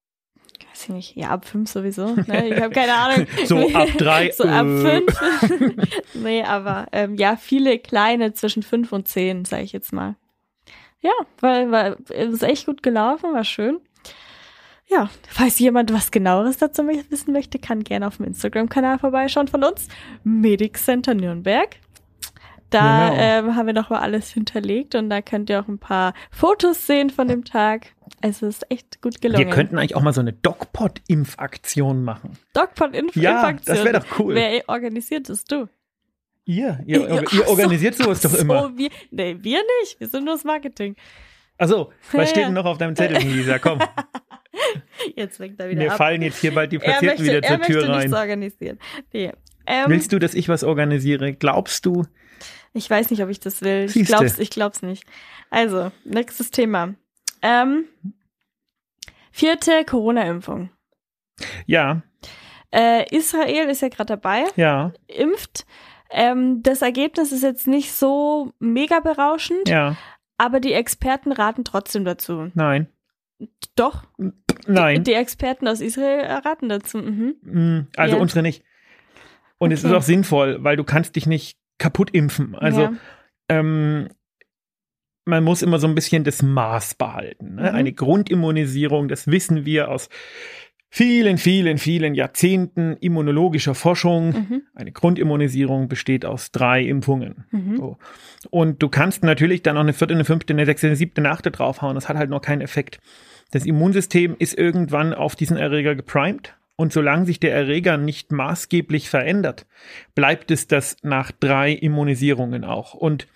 weiß 0.82 0.88
ich 0.88 0.94
nicht, 0.94 1.16
ja, 1.16 1.30
ab 1.30 1.44
fünf 1.44 1.70
sowieso. 1.70 2.14
Ne? 2.14 2.48
Ich 2.48 2.60
habe 2.60 2.74
keine 2.74 2.94
Ahnung. 2.94 3.26
So 3.44 3.58
ab 3.74 3.88
drei, 3.98 4.30
so 4.36 4.44
ab 4.44 4.66
äh. 4.66 5.00
fünf. 5.00 5.74
nee, 6.14 6.42
aber 6.42 6.86
ähm, 6.92 7.14
ja, 7.16 7.36
viele 7.36 7.78
kleine 7.78 8.32
zwischen 8.32 8.62
fünf 8.62 8.92
und 8.92 9.08
zehn, 9.08 9.44
sage 9.44 9.62
ich 9.62 9.72
jetzt 9.72 9.92
mal. 9.92 10.16
Ja, 11.00 11.12
war, 11.40 11.70
war 11.70 11.96
ist 12.10 12.42
echt 12.42 12.66
gut 12.66 12.82
gelaufen, 12.82 13.32
war 13.32 13.44
schön. 13.44 13.80
Ja, 14.86 15.08
falls 15.28 15.58
jemand 15.58 15.92
was 15.92 16.10
genaueres 16.10 16.58
dazu 16.58 16.86
wissen 16.86 17.32
möchte, 17.32 17.58
kann 17.58 17.82
gerne 17.82 18.06
auf 18.06 18.18
dem 18.18 18.26
Instagram-Kanal 18.26 18.98
vorbeischauen 18.98 19.48
von 19.48 19.64
uns. 19.64 19.88
Medic 20.22 20.76
Center 20.76 21.14
Nürnberg. 21.14 21.76
Da 22.70 23.10
Genau. 23.10 23.22
ähm, 23.22 23.56
haben 23.56 23.66
wir 23.66 23.74
nochmal 23.74 24.00
alles 24.00 24.30
hinterlegt 24.30 24.94
und 24.94 25.10
da 25.10 25.20
könnt 25.20 25.50
ihr 25.50 25.60
auch 25.60 25.68
ein 25.68 25.78
paar 25.78 26.14
Fotos 26.30 26.86
sehen 26.86 27.10
von 27.10 27.28
dem 27.28 27.44
Tag. 27.44 27.88
Es 28.20 28.42
ist 28.42 28.70
echt 28.70 29.02
gut 29.02 29.20
gelungen. 29.20 29.46
Wir 29.46 29.52
könnten 29.52 29.78
eigentlich 29.78 29.96
auch 29.96 30.02
mal 30.02 30.12
so 30.12 30.20
eine 30.20 30.32
Dogpot-Impfaktion 30.32 32.04
machen. 32.04 32.38
Dogpot 32.54 32.94
Inf 32.94 33.16
Ja, 33.16 33.52
das 33.52 33.84
wäre 33.84 34.00
doch 34.00 34.18
cool. 34.18 34.34
Wer 34.34 34.62
organisiert 34.68 35.28
das? 35.28 35.44
Du? 35.44 35.68
Ihr, 36.44 36.80
ihr, 36.86 37.08
ihr 37.08 37.24
so, 37.30 37.46
organisiert 37.46 37.94
sowas 37.96 38.20
doch 38.20 38.32
ach 38.34 38.38
immer. 38.38 38.62
So, 38.62 38.76
wir, 38.76 38.90
nee, 39.10 39.36
wir 39.40 39.62
nicht. 39.80 39.98
Wir 40.00 40.08
sind 40.08 40.24
nur 40.24 40.34
das 40.34 40.44
Marketing. 40.44 40.96
Also, 41.58 41.92
was 42.12 42.30
steht 42.30 42.46
denn 42.46 42.54
noch 42.54 42.64
auf 42.64 42.78
deinem 42.78 42.96
Zettel, 42.96 43.18
Lisa? 43.18 43.58
Komm, 43.58 43.78
Jetzt 45.16 45.36
fängt 45.36 45.58
er 45.60 45.70
wieder 45.70 45.82
mir 45.82 45.90
ab. 45.92 45.96
fallen 45.98 46.22
jetzt 46.22 46.40
hier 46.40 46.54
bald 46.54 46.72
die 46.72 46.78
Patienten 46.78 47.06
möchte, 47.06 47.24
wieder 47.24 47.42
er 47.42 47.62
zur 47.62 47.66
Tür 47.66 47.88
rein. 47.88 47.98
nichts 47.98 48.12
organisieren. 48.12 48.78
Nee. 49.12 49.32
Ähm, 49.66 49.84
Willst 49.88 50.12
du, 50.12 50.18
dass 50.18 50.34
ich 50.34 50.48
was 50.48 50.64
organisiere? 50.64 51.32
Glaubst 51.32 51.86
du? 51.86 52.04
Ich 52.72 52.88
weiß 52.88 53.10
nicht, 53.10 53.22
ob 53.22 53.28
ich 53.28 53.38
das 53.38 53.62
will. 53.62 53.84
Ich 53.84 53.92
Siehste. 53.92 54.16
glaub's, 54.16 54.38
ich 54.38 54.50
glaub's 54.50 54.82
nicht. 54.82 55.04
Also, 55.50 55.92
nächstes 56.04 56.50
Thema. 56.50 56.94
Ähm, 57.42 57.84
vierte 59.30 59.84
Corona-Impfung. 59.84 60.70
Ja, 61.66 62.02
Äh, 62.74 63.04
Israel 63.14 63.68
ist 63.68 63.82
ja 63.82 63.88
gerade 63.88 64.16
dabei, 64.16 64.44
ja, 64.56 64.92
impft. 65.06 65.66
Ähm, 66.10 66.62
das 66.62 66.80
Ergebnis 66.80 67.30
ist 67.32 67.42
jetzt 67.42 67.66
nicht 67.66 67.92
so 67.92 68.52
mega 68.60 69.00
berauschend, 69.00 69.68
ja, 69.68 69.96
aber 70.38 70.58
die 70.58 70.72
Experten 70.72 71.32
raten 71.32 71.64
trotzdem 71.64 72.04
dazu. 72.06 72.50
nein, 72.54 72.86
Doch, 73.76 74.04
nein. 74.66 75.04
die 75.04 75.12
Experten 75.12 75.68
aus 75.68 75.80
Israel 75.82 76.24
raten 76.46 76.68
dazu. 76.70 76.96
Mhm. 76.98 77.34
Mm, 77.42 77.88
Also 77.96 78.16
Ja. 78.16 78.22
unsere 78.22 78.40
nicht. 78.42 78.62
Und 79.58 79.70
es 79.72 79.80
ist 79.80 79.90
Okay. 79.90 79.96
auch 79.96 80.02
sinnvoll, 80.02 80.64
weil 80.64 80.76
du 80.76 80.84
kannst 80.84 81.14
dich 81.16 81.26
nicht 81.26 81.58
kaputt 81.78 82.10
impfen. 82.12 82.54
Also 82.54 82.82
ja. 82.82 82.92
ähm, 83.50 84.08
man 85.24 85.44
muss 85.44 85.62
immer 85.62 85.78
so 85.78 85.86
ein 85.86 85.94
bisschen 85.94 86.24
das 86.24 86.42
Maß 86.42 86.94
behalten. 86.94 87.56
Ne? 87.56 87.70
Mhm. 87.70 87.76
Eine 87.76 87.92
Grundimmunisierung, 87.92 89.08
das 89.08 89.26
wissen 89.26 89.64
wir 89.64 89.90
aus 89.90 90.08
vielen, 90.90 91.38
vielen, 91.38 91.78
vielen 91.78 92.14
Jahrzehnten 92.14 92.96
immunologischer 93.00 93.74
Forschung. 93.74 94.32
Mhm. 94.32 94.62
Eine 94.74 94.92
Grundimmunisierung 94.92 95.88
besteht 95.88 96.26
aus 96.26 96.52
drei 96.52 96.82
Impfungen. 96.82 97.46
Mhm. 97.50 97.76
So. 97.76 97.96
Und 98.50 98.82
du 98.82 98.88
kannst 98.88 99.24
natürlich 99.24 99.62
dann 99.62 99.76
noch 99.76 99.82
eine 99.82 99.94
vierte, 99.94 100.12
eine 100.12 100.24
fünfte, 100.24 100.52
eine 100.52 100.66
sechste, 100.66 100.88
eine 100.88 100.96
siebte, 100.96 101.22
eine 101.22 101.30
achte 101.30 101.50
draufhauen. 101.50 101.94
Das 101.94 102.08
hat 102.08 102.16
halt 102.16 102.30
noch 102.30 102.42
keinen 102.42 102.60
Effekt. 102.60 102.98
Das 103.52 103.64
Immunsystem 103.64 104.36
ist 104.38 104.58
irgendwann 104.58 105.14
auf 105.14 105.36
diesen 105.36 105.56
Erreger 105.56 105.94
geprimed. 105.94 106.56
Und 106.76 106.92
solange 106.92 107.26
sich 107.26 107.38
der 107.38 107.54
Erreger 107.54 107.96
nicht 107.96 108.32
maßgeblich 108.32 109.08
verändert, 109.08 109.66
bleibt 110.14 110.50
es 110.50 110.66
das 110.66 110.96
nach 111.02 111.30
drei 111.30 111.72
Immunisierungen 111.72 112.64
auch. 112.64 112.94
Und 112.94 113.28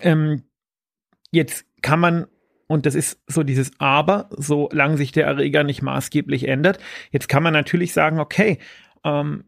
ähm, 0.00 0.42
jetzt 1.34 1.66
kann 1.82 2.00
man, 2.00 2.26
und 2.66 2.86
das 2.86 2.94
ist 2.94 3.20
so 3.26 3.42
dieses 3.42 3.72
Aber, 3.78 4.28
solange 4.30 4.96
sich 4.96 5.12
der 5.12 5.26
Erreger 5.26 5.64
nicht 5.64 5.82
maßgeblich 5.82 6.48
ändert, 6.48 6.78
jetzt 7.10 7.28
kann 7.28 7.42
man 7.42 7.52
natürlich 7.52 7.92
sagen, 7.92 8.18
okay, 8.20 8.58
ähm, 9.04 9.44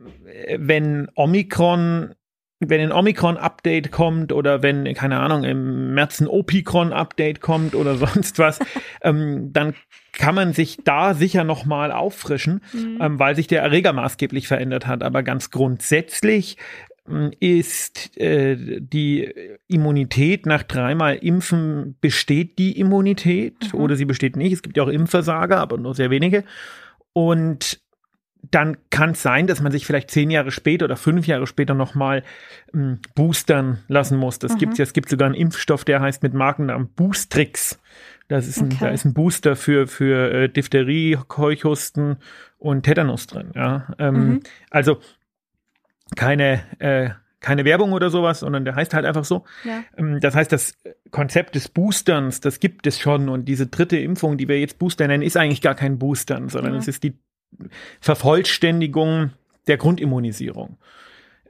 wenn 0.58 1.08
Omikron, 1.14 2.14
wenn 2.60 2.80
ein 2.80 2.92
Omikron-Update 2.92 3.90
kommt 3.90 4.32
oder 4.32 4.62
wenn, 4.62 4.92
keine 4.94 5.20
Ahnung, 5.20 5.44
im 5.44 5.94
März 5.94 6.20
ein 6.20 6.28
Opikron-Update 6.28 7.40
kommt 7.40 7.74
oder 7.74 7.96
sonst 8.06 8.38
was, 8.38 8.58
ähm, 9.02 9.52
dann 9.52 9.74
kann 10.12 10.34
man 10.34 10.52
sich 10.52 10.78
da 10.84 11.14
sicher 11.14 11.44
nochmal 11.44 11.92
auffrischen, 11.92 12.62
Mhm. 12.72 12.98
ähm, 13.00 13.18
weil 13.18 13.36
sich 13.36 13.46
der 13.46 13.62
Erreger 13.62 13.92
maßgeblich 13.92 14.48
verändert 14.48 14.86
hat. 14.86 15.02
Aber 15.02 15.22
ganz 15.22 15.50
grundsätzlich 15.50 16.56
ist 17.40 18.16
äh, 18.18 18.80
die 18.80 19.32
Immunität 19.68 20.46
nach 20.46 20.62
dreimal 20.62 21.16
Impfen, 21.16 21.96
besteht 22.00 22.58
die 22.58 22.78
Immunität 22.78 23.72
Mhm. 23.72 23.80
oder 23.80 23.96
sie 23.96 24.04
besteht 24.04 24.36
nicht. 24.36 24.52
Es 24.52 24.62
gibt 24.62 24.76
ja 24.76 24.82
auch 24.82 24.88
Impfversager, 24.88 25.58
aber 25.58 25.78
nur 25.78 25.94
sehr 25.94 26.10
wenige. 26.10 26.44
Und 27.12 27.80
dann 28.50 28.76
kann 28.90 29.10
es 29.10 29.22
sein, 29.22 29.46
dass 29.48 29.60
man 29.60 29.72
sich 29.72 29.86
vielleicht 29.86 30.10
zehn 30.10 30.30
Jahre 30.30 30.52
später 30.52 30.84
oder 30.84 30.96
fünf 30.96 31.26
Jahre 31.26 31.46
später 31.48 31.74
nochmal 31.74 32.22
ähm, 32.72 33.00
boostern 33.16 33.78
lassen 33.88 34.18
muss. 34.18 34.38
Das 34.38 34.52
Mhm. 34.54 34.58
gibt's 34.58 34.78
ja. 34.78 34.84
Es 34.84 34.92
gibt 34.92 35.08
sogar 35.08 35.26
einen 35.26 35.34
Impfstoff, 35.34 35.84
der 35.84 36.00
heißt 36.00 36.22
mit 36.22 36.32
Markennamen 36.34 36.88
Boostrix. 36.94 37.80
Das 38.28 38.46
ist 38.46 38.58
ein, 38.58 38.66
Okay. 38.66 38.76
Da 38.80 38.88
ist 38.88 39.04
ein 39.04 39.14
Booster 39.14 39.56
für, 39.56 39.86
für 39.86 40.30
äh, 40.32 40.48
Diphtherie, 40.48 41.16
Keuchhusten 41.26 42.16
und 42.58 42.82
Tetanus 42.84 43.26
drin. 43.26 43.50
Ja? 43.54 43.88
Ähm, 43.98 44.14
Mhm. 44.28 44.40
Also 44.70 44.98
keine, 46.14 46.62
äh, 46.78 47.10
keine 47.40 47.64
Werbung 47.64 47.92
oder 47.92 48.10
sowas, 48.10 48.40
sondern 48.40 48.64
der 48.64 48.74
heißt 48.76 48.94
halt 48.94 49.04
einfach 49.04 49.24
so. 49.24 49.44
Ja. 49.64 49.82
Ähm, 49.96 50.20
Das 50.20 50.34
heißt, 50.34 50.52
das 50.52 50.74
Konzept 51.10 51.54
des 51.54 51.68
Boosterns, 51.68 52.40
das 52.40 52.60
gibt 52.60 52.86
es 52.86 52.98
schon. 52.98 53.28
Und 53.28 53.46
diese 53.46 53.66
dritte 53.66 53.98
Impfung, 53.98 54.36
die 54.36 54.48
wir 54.48 54.58
jetzt 54.60 54.78
Booster 54.78 55.06
nennen, 55.06 55.22
ist 55.22 55.36
eigentlich 55.36 55.62
gar 55.62 55.74
kein 55.74 55.98
Boostern, 55.98 56.48
sondern 56.48 56.74
Ja. 56.74 56.78
es 56.78 56.88
ist 56.88 57.02
die 57.02 57.14
Vervollständigung 58.00 59.30
der 59.66 59.76
Grundimmunisierung. 59.76 60.78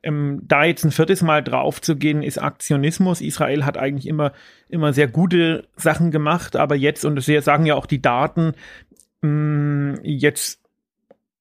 Ähm, 0.03 0.41
da 0.45 0.65
jetzt 0.65 0.85
ein 0.85 0.91
viertes 0.93 1.23
Mal 1.23 1.43
drauf 1.43 1.81
zu 1.81 1.97
gehen, 1.97 2.23
ist 2.23 2.39
Aktionismus. 2.39 3.21
Israel 3.21 3.65
hat 3.65 3.77
eigentlich 3.77 4.07
immer, 4.07 4.33
immer 4.69 4.93
sehr 4.93 5.09
gute 5.09 5.67
Sachen 5.77 6.11
gemacht, 6.11 6.57
aber 6.57 6.77
jetzt, 6.77 7.05
und 7.05 7.17
das 7.17 7.27
sagen 7.45 7.67
ja 7.67 7.75
auch 7.75 7.87
die 7.87 8.01
Daten, 8.03 8.53
mh, 9.23 9.99
jetzt 10.03 10.61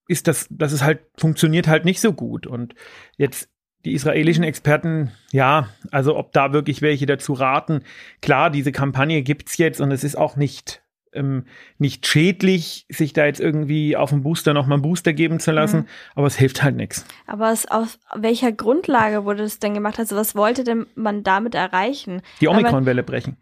ist 0.08 0.28
das, 0.28 0.48
das 0.50 0.72
ist 0.72 0.84
halt, 0.84 1.02
funktioniert 1.18 1.68
halt 1.68 1.86
nicht 1.86 2.02
so 2.02 2.14
gut. 2.14 2.48
Und 2.48 2.76
jetzt 3.18 3.50
die 3.86 3.94
israelischen 3.94 4.44
Experten, 4.44 5.12
ja, 5.32 5.70
also 5.92 6.18
ob 6.18 6.32
da 6.32 6.54
wirklich 6.54 6.82
welche 6.82 7.06
dazu 7.06 7.34
raten. 7.34 7.82
Klar, 8.22 8.50
diese 8.50 8.72
Kampagne 8.72 9.22
gibt's 9.22 9.58
jetzt 9.58 9.80
und 9.80 9.92
es 9.92 10.04
ist 10.04 10.18
auch 10.18 10.36
nicht 10.36 10.82
ähm, 11.16 11.46
nicht 11.78 12.06
schädlich, 12.06 12.86
sich 12.90 13.14
da 13.14 13.26
jetzt 13.26 13.40
irgendwie 13.40 13.96
auf 13.96 14.10
dem 14.10 14.22
Booster 14.22 14.54
nochmal 14.54 14.76
einen 14.76 14.82
Booster 14.84 15.14
geben 15.14 15.40
zu 15.40 15.52
lassen, 15.52 15.82
mhm. 15.82 15.88
aber 16.16 16.28
es 16.28 16.36
hilft 16.36 16.62
halt 16.62 16.76
nichts. 16.76 17.06
Aber 17.26 17.52
es, 17.52 17.70
auf 17.72 17.98
welcher 18.14 18.52
Grundlage 18.52 19.26
wurde 19.26 19.44
es 19.44 19.60
denn 19.60 19.74
gemacht? 19.74 19.98
Also 19.98 20.16
was 20.16 20.36
wollte 20.36 20.64
denn 20.64 20.86
man 20.96 21.24
damit 21.24 21.56
erreichen? 21.56 22.22
Die 22.42 22.48
Omikron-Welle 22.48 23.04
brechen. 23.04 23.38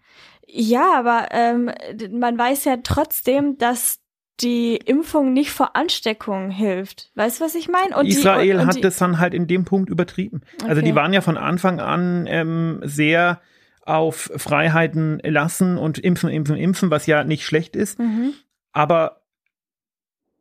Ja, 0.45 0.99
aber 0.99 1.29
ähm, 1.31 1.71
man 2.11 2.37
weiß 2.37 2.65
ja 2.65 2.77
trotzdem, 2.83 3.57
dass 3.57 4.02
die 4.41 4.77
Impfung 4.77 5.33
nicht 5.33 5.51
vor 5.51 5.75
Ansteckung 5.75 6.49
hilft. 6.49 7.11
Weißt 7.15 7.39
du, 7.39 7.45
was 7.45 7.55
ich 7.55 7.69
meine? 7.69 7.95
Israel 8.07 8.45
die, 8.45 8.53
und, 8.53 8.59
und 8.61 8.67
hat 8.67 8.83
das 8.83 8.97
dann 8.97 9.19
halt 9.19 9.33
in 9.33 9.47
dem 9.47 9.65
Punkt 9.65 9.89
übertrieben. 9.89 10.41
Okay. 10.55 10.69
Also 10.69 10.81
die 10.81 10.95
waren 10.95 11.13
ja 11.13 11.21
von 11.21 11.37
Anfang 11.37 11.79
an 11.79 12.25
ähm, 12.27 12.79
sehr 12.83 13.41
auf 13.85 14.31
Freiheiten 14.35 15.19
lassen 15.23 15.77
und 15.77 15.99
impfen, 15.99 16.29
impfen, 16.29 16.55
impfen, 16.55 16.89
was 16.89 17.05
ja 17.05 17.23
nicht 17.23 17.45
schlecht 17.45 17.75
ist. 17.75 17.99
Mhm. 17.99 18.33
Aber 18.71 19.21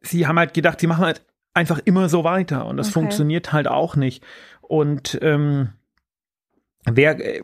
sie 0.01 0.27
haben 0.27 0.39
halt 0.39 0.55
gedacht, 0.55 0.81
sie 0.81 0.87
machen 0.87 1.05
halt 1.05 1.23
einfach 1.55 1.81
immer 1.85 2.09
so 2.09 2.25
weiter 2.25 2.67
und 2.67 2.77
das 2.77 2.89
okay. 2.89 2.95
funktioniert 2.95 3.53
halt 3.53 3.69
auch 3.69 3.97
nicht. 3.97 4.25
Und 4.63 5.19
ähm, 5.23 5.71
wer, 6.91 7.21
äh, 7.21 7.43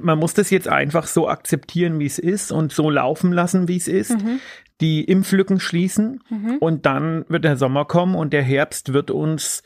man 0.00 0.18
muss 0.18 0.34
das 0.34 0.50
jetzt 0.50 0.68
einfach 0.68 1.06
so 1.06 1.28
akzeptieren, 1.28 1.98
wie 1.98 2.06
es 2.06 2.18
ist 2.18 2.50
und 2.50 2.72
so 2.72 2.90
laufen 2.90 3.32
lassen, 3.32 3.68
wie 3.68 3.76
es 3.76 3.88
ist. 3.88 4.10
Mhm. 4.10 4.40
Die 4.80 5.04
Impflücken 5.04 5.60
schließen 5.60 6.22
mhm. 6.28 6.56
und 6.60 6.86
dann 6.86 7.24
wird 7.28 7.44
der 7.44 7.56
Sommer 7.56 7.84
kommen 7.84 8.14
und 8.14 8.32
der 8.32 8.42
Herbst 8.42 8.92
wird 8.92 9.10
uns 9.10 9.62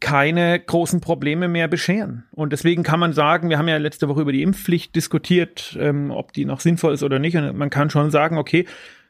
keine 0.00 0.60
großen 0.60 1.00
Probleme 1.00 1.48
mehr 1.48 1.68
bescheren. 1.68 2.24
Und 2.32 2.52
deswegen 2.52 2.82
kann 2.82 3.00
man 3.00 3.12
sagen, 3.12 3.48
wir 3.48 3.56
haben 3.56 3.68
ja 3.68 3.78
letzte 3.78 4.08
Woche 4.08 4.20
über 4.20 4.32
die 4.32 4.42
Impfpflicht 4.42 4.94
diskutiert, 4.94 5.76
ähm, 5.80 6.10
ob 6.10 6.32
die 6.32 6.44
noch 6.44 6.60
sinnvoll 6.60 6.92
ist 6.92 7.02
oder 7.02 7.18
nicht. 7.18 7.36
Und 7.36 7.56
man 7.56 7.70
kann 7.70 7.88
schon 7.88 8.10
sagen, 8.10 8.36
okay, 8.36 8.66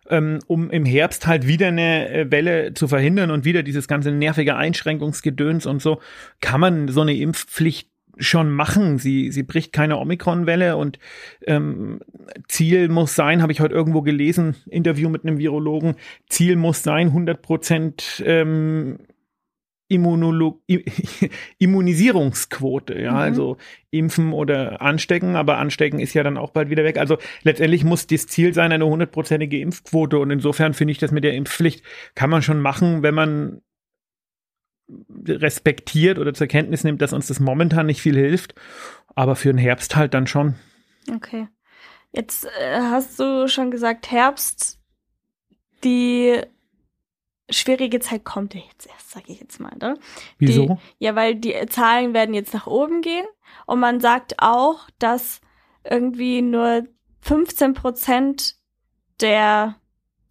ähm, 0.09 0.39
um 0.47 0.71
im 0.71 0.85
Herbst 0.85 1.27
halt 1.27 1.47
wieder 1.47 1.69
eine 1.69 2.11
äh, 2.11 2.31
Welle 2.31 2.75
zu 2.75 2.89
verhindern 2.89 3.31
und 3.31 3.45
wieder 3.45 3.63
dieses 3.63 3.89
ganze 3.89 4.13
nervige 4.13 4.57
Einschränkungsgedöns 4.57 5.67
und 5.67 5.81
so, 5.81 6.01
kann 6.41 6.61
man 6.61 6.89
so 6.89 7.01
eine 7.01 7.15
Impfpflicht 7.15 7.91
schon 8.19 8.51
machen. 8.51 8.99
Sie, 8.99 9.31
sie 9.31 9.43
bricht 9.43 9.73
keine 9.73 9.99
Omikron-Welle 9.99 10.77
und 10.77 10.99
ähm, 11.47 12.01
Ziel 12.49 12.89
muss 12.89 13.15
sein, 13.15 13.43
habe 13.43 13.53
ich 13.53 13.61
heute 13.61 13.75
irgendwo 13.75 14.03
gelesen, 14.03 14.57
Interview 14.69 15.09
mit 15.09 15.25
einem 15.25 15.39
Virologen, 15.39 15.95
Ziel 16.29 16.57
muss 16.57 16.83
sein, 16.83 17.09
100 17.09 17.43
Prozent 17.43 18.23
ähm, 18.27 18.99
Immunisierungsquote, 21.59 22.99
ja, 22.99 23.13
mhm. 23.13 23.19
also 23.19 23.57
impfen 23.91 24.33
oder 24.33 24.81
anstecken, 24.81 25.37
aber 25.37 25.59
anstecken 25.59 26.01
ist 26.01 26.15
ja 26.15 26.23
dann 26.23 26.39
auch 26.39 26.51
bald 26.51 26.71
wieder 26.71 26.85
weg. 26.85 26.99
Also 26.99 27.19
letztendlich 27.43 27.85
muss 27.85 28.07
das 28.07 28.27
Ziel 28.27 28.55
sein, 28.55 28.73
eine 28.73 28.87
hundertprozentige 28.87 29.61
Impfquote 29.61 30.19
und 30.19 30.31
insofern 30.31 30.75
finde 30.75 30.93
ich 30.93 30.99
das 30.99 31.13
mit 31.13 31.25
der 31.25 31.35
Impfpflicht 31.35 31.85
kann 32.15 32.31
man 32.31 32.43
schon 32.43 32.61
machen, 32.61 33.03
wenn 33.03 33.15
man 33.15 33.61
respektiert 35.27 36.19
oder 36.19 36.35
zur 36.35 36.47
Kenntnis 36.47 36.85
nimmt, 36.85 37.01
dass 37.01 37.13
uns 37.13 37.29
das 37.29 37.41
momentan 37.41 37.87
nicht 37.87 38.03
viel 38.03 38.17
hilft, 38.17 38.55
aber 39.15 39.37
für 39.37 39.49
den 39.49 39.59
Herbst 39.59 39.97
halt 39.97 40.15
dann 40.15 40.27
schon. 40.27 40.55
Okay. 41.13 41.49
Jetzt 42.13 42.47
äh, 42.61 42.81
hast 42.81 43.19
du 43.19 43.49
schon 43.49 43.71
gesagt, 43.71 44.11
Herbst, 44.11 44.79
die 45.83 46.41
schwierige 47.51 48.01
Zeit 48.01 48.25
kommt 48.25 48.55
ja 48.55 48.61
jetzt 48.71 48.87
erst, 48.87 49.11
sage 49.11 49.27
ich 49.33 49.41
jetzt 49.41 49.61
mal. 49.61 49.77
Ne? 49.81 49.99
Wieso? 50.39 50.67
Die, 50.99 51.05
ja, 51.05 51.15
weil 51.15 51.35
die 51.35 51.55
Zahlen 51.69 52.15
werden 52.15 52.35
jetzt 52.35 52.55
nach 52.55 52.67
oben 52.67 53.03
gehen 53.03 53.27
und 53.67 53.81
man 53.81 54.01
sagt 54.01 54.37
auch, 54.39 54.89
dass 54.99 55.41
irgendwie 55.83 56.41
nur 56.41 56.85
15 57.21 57.75
Prozent 57.75 58.57
der 59.21 59.77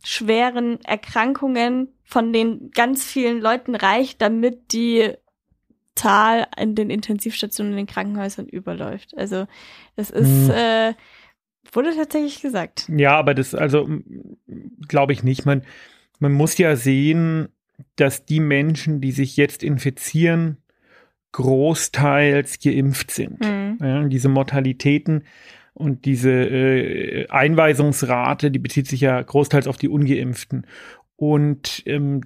schweren 0.04 0.82
Erkrankungen 0.84 1.92
von 2.13 2.32
den 2.32 2.69
ganz 2.69 3.04
vielen 3.04 3.41
Leuten 3.41 3.73
reicht, 3.73 4.21
damit 4.21 4.71
die 4.71 5.13
Zahl 5.95 6.45
in 6.60 6.76
den 6.76 6.91
Intensivstationen 6.91 7.73
in 7.73 7.78
den 7.78 7.88
Krankenhäusern 7.88 8.45
überläuft. 8.45 9.17
Also 9.17 9.47
das 9.95 10.12
ist 10.12 10.47
hm. 10.47 10.52
äh, 10.52 10.93
wurde 11.71 11.95
tatsächlich 11.95 12.39
gesagt. 12.39 12.88
Ja, 12.95 13.17
aber 13.17 13.34
das 13.34 13.56
also 13.56 13.89
glaube 14.88 15.13
ich 15.13 15.23
nicht. 15.23 15.47
Man 15.47 15.63
man 16.19 16.34
muss 16.34 16.56
ja 16.60 16.76
sehen, 16.76 17.49
dass 17.95 18.26
die 18.26 18.39
Menschen, 18.39 19.02
die 19.02 19.12
sich 19.12 19.36
jetzt 19.36 19.63
infizieren, 19.63 20.58
großteils 21.32 22.60
geimpft 22.60 23.10
sind. 23.10 23.39
Mhm. 23.39 23.80
Ja, 23.82 24.04
diese 24.04 24.30
Mortalitäten 24.30 25.23
und 25.73 26.06
diese 26.06 26.30
äh, 26.30 27.28
Einweisungsrate, 27.30 28.52
die 28.52 28.60
bezieht 28.60 28.88
sich 28.88 29.02
ja 29.02 29.19
großteils 29.19 29.67
auf 29.67 29.78
die 29.78 29.89
Ungeimpften. 29.89 30.67
Und 31.15 31.84
ähm, 31.86 32.21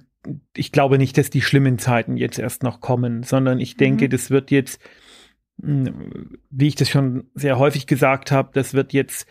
ich 0.56 0.72
glaube 0.72 0.98
nicht, 0.98 1.16
dass 1.18 1.30
die 1.30 1.42
schlimmen 1.42 1.78
Zeiten 1.78 2.16
jetzt 2.16 2.38
erst 2.38 2.62
noch 2.62 2.80
kommen, 2.80 3.22
sondern 3.22 3.60
ich 3.60 3.76
denke, 3.76 4.06
mhm. 4.06 4.10
das 4.10 4.30
wird 4.30 4.50
jetzt, 4.50 4.80
hm, 5.62 6.38
wie 6.50 6.68
ich 6.68 6.74
das 6.74 6.88
schon 6.88 7.24
sehr 7.34 7.58
häufig 7.58 7.86
gesagt 7.86 8.30
habe, 8.30 8.50
das 8.52 8.74
wird 8.74 8.92
jetzt 8.92 9.26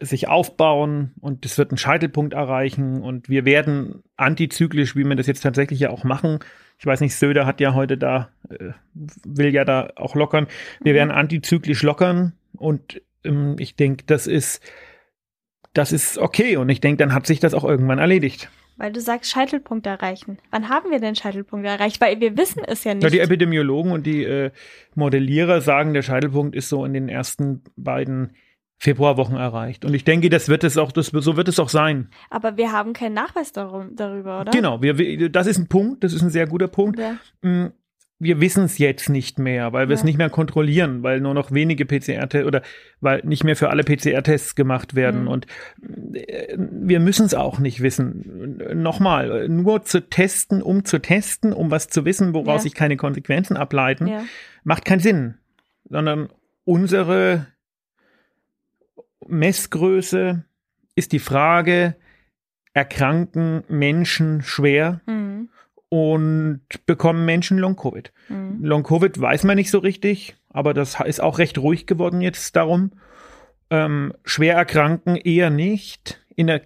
sich 0.00 0.28
aufbauen 0.28 1.12
und 1.20 1.46
es 1.46 1.56
wird 1.56 1.70
einen 1.70 1.78
Scheitelpunkt 1.78 2.34
erreichen 2.34 3.02
und 3.02 3.30
wir 3.30 3.46
werden 3.46 4.02
antizyklisch, 4.16 4.94
wie 4.94 5.04
wir 5.04 5.16
das 5.16 5.26
jetzt 5.26 5.40
tatsächlich 5.40 5.80
ja 5.80 5.90
auch 5.90 6.04
machen. 6.04 6.40
Ich 6.78 6.84
weiß 6.84 7.00
nicht, 7.00 7.14
Söder 7.14 7.46
hat 7.46 7.60
ja 7.60 7.72
heute 7.72 7.96
da, 7.96 8.28
äh, 8.50 8.72
will 8.92 9.54
ja 9.54 9.64
da 9.64 9.90
auch 9.96 10.14
lockern. 10.14 10.48
Wir 10.82 10.92
mhm. 10.92 10.96
werden 10.96 11.10
antizyklisch 11.10 11.82
lockern 11.82 12.32
und 12.52 13.00
ähm, 13.24 13.56
ich 13.58 13.76
denke, 13.76 14.04
das 14.06 14.26
ist, 14.26 14.62
das 15.72 15.92
ist 15.92 16.18
okay 16.18 16.58
und 16.58 16.68
ich 16.68 16.80
denke, 16.82 16.98
dann 16.98 17.14
hat 17.14 17.26
sich 17.26 17.40
das 17.40 17.54
auch 17.54 17.64
irgendwann 17.64 17.98
erledigt. 17.98 18.50
Weil 18.76 18.92
du 18.92 19.00
sagst, 19.00 19.30
Scheitelpunkt 19.30 19.86
erreichen. 19.86 20.38
Wann 20.50 20.68
haben 20.68 20.90
wir 20.90 21.00
denn 21.00 21.16
Scheitelpunkt 21.16 21.66
erreicht? 21.66 22.00
Weil 22.00 22.20
wir 22.20 22.36
wissen 22.36 22.62
es 22.66 22.84
ja 22.84 22.94
nicht. 22.94 23.04
Ja, 23.04 23.10
die 23.10 23.20
Epidemiologen 23.20 23.92
und 23.92 24.06
die 24.06 24.24
äh, 24.24 24.50
Modellierer 24.94 25.62
sagen, 25.62 25.94
der 25.94 26.02
Scheitelpunkt 26.02 26.54
ist 26.54 26.68
so 26.68 26.84
in 26.84 26.92
den 26.92 27.08
ersten 27.08 27.62
beiden 27.76 28.36
Februarwochen 28.78 29.36
erreicht. 29.36 29.84
Und 29.84 29.94
ich 29.94 30.04
denke, 30.04 30.28
das 30.28 30.48
wird 30.48 30.62
es 30.62 30.76
auch, 30.76 30.92
das, 30.92 31.06
so 31.06 31.36
wird 31.36 31.48
es 31.48 31.58
auch 31.58 31.70
sein. 31.70 32.10
Aber 32.28 32.58
wir 32.58 32.72
haben 32.72 32.92
keinen 32.92 33.14
Nachweis 33.14 33.52
darum, 33.52 33.96
darüber, 33.96 34.42
oder? 34.42 34.50
Genau, 34.50 34.82
wir, 34.82 34.98
wir, 34.98 35.30
das 35.30 35.46
ist 35.46 35.58
ein 35.58 35.68
Punkt, 35.68 36.04
das 36.04 36.12
ist 36.12 36.22
ein 36.22 36.30
sehr 36.30 36.46
guter 36.46 36.68
Punkt. 36.68 36.98
Ja. 36.98 37.16
Wir 38.18 38.40
wissen 38.40 38.64
es 38.64 38.78
jetzt 38.78 39.10
nicht 39.10 39.38
mehr, 39.38 39.74
weil 39.74 39.88
wir 39.88 39.94
es 39.94 40.02
nicht 40.02 40.16
mehr 40.16 40.30
kontrollieren, 40.30 41.02
weil 41.02 41.20
nur 41.20 41.34
noch 41.34 41.52
wenige 41.52 41.84
PCR-Tests 41.84 42.46
oder 42.46 42.62
weil 43.00 43.20
nicht 43.24 43.44
mehr 43.44 43.56
für 43.56 43.68
alle 43.68 43.84
PCR-Tests 43.84 44.54
gemacht 44.54 44.94
werden. 44.94 45.22
Mhm. 45.22 45.28
Und 45.28 45.46
äh, 46.14 46.56
wir 46.56 46.98
müssen 47.00 47.26
es 47.26 47.34
auch 47.34 47.58
nicht 47.58 47.82
wissen. 47.82 48.62
Nochmal, 48.74 49.48
nur 49.48 49.82
zu 49.82 50.08
testen, 50.08 50.62
um 50.62 50.86
zu 50.86 50.98
testen, 50.98 51.52
um 51.52 51.70
was 51.70 51.88
zu 51.88 52.06
wissen, 52.06 52.32
woraus 52.32 52.60
ja. 52.60 52.62
sich 52.62 52.74
keine 52.74 52.96
Konsequenzen 52.96 53.58
ableiten, 53.58 54.06
ja. 54.06 54.24
macht 54.64 54.86
keinen 54.86 55.00
Sinn. 55.00 55.34
Sondern 55.88 56.30
unsere 56.64 57.46
Messgröße 59.26 60.44
ist 60.94 61.12
die 61.12 61.18
Frage, 61.18 61.96
erkranken 62.72 63.62
Menschen 63.68 64.42
schwer 64.42 65.00
mhm. 65.06 65.48
Und 65.88 66.62
bekommen 66.86 67.24
Menschen 67.24 67.58
Long-Covid. 67.58 68.12
Mhm. 68.28 68.64
Long-Covid 68.64 69.20
weiß 69.20 69.44
man 69.44 69.56
nicht 69.56 69.70
so 69.70 69.78
richtig, 69.78 70.36
aber 70.48 70.74
das 70.74 71.00
ist 71.00 71.20
auch 71.20 71.38
recht 71.38 71.58
ruhig 71.58 71.86
geworden 71.86 72.20
jetzt 72.20 72.56
darum. 72.56 72.92
Ähm, 73.70 74.12
schwer 74.24 74.56
erkranken 74.56 75.16
eher 75.16 75.50
nicht, 75.50 76.24
in 76.34 76.46
der 76.46 76.62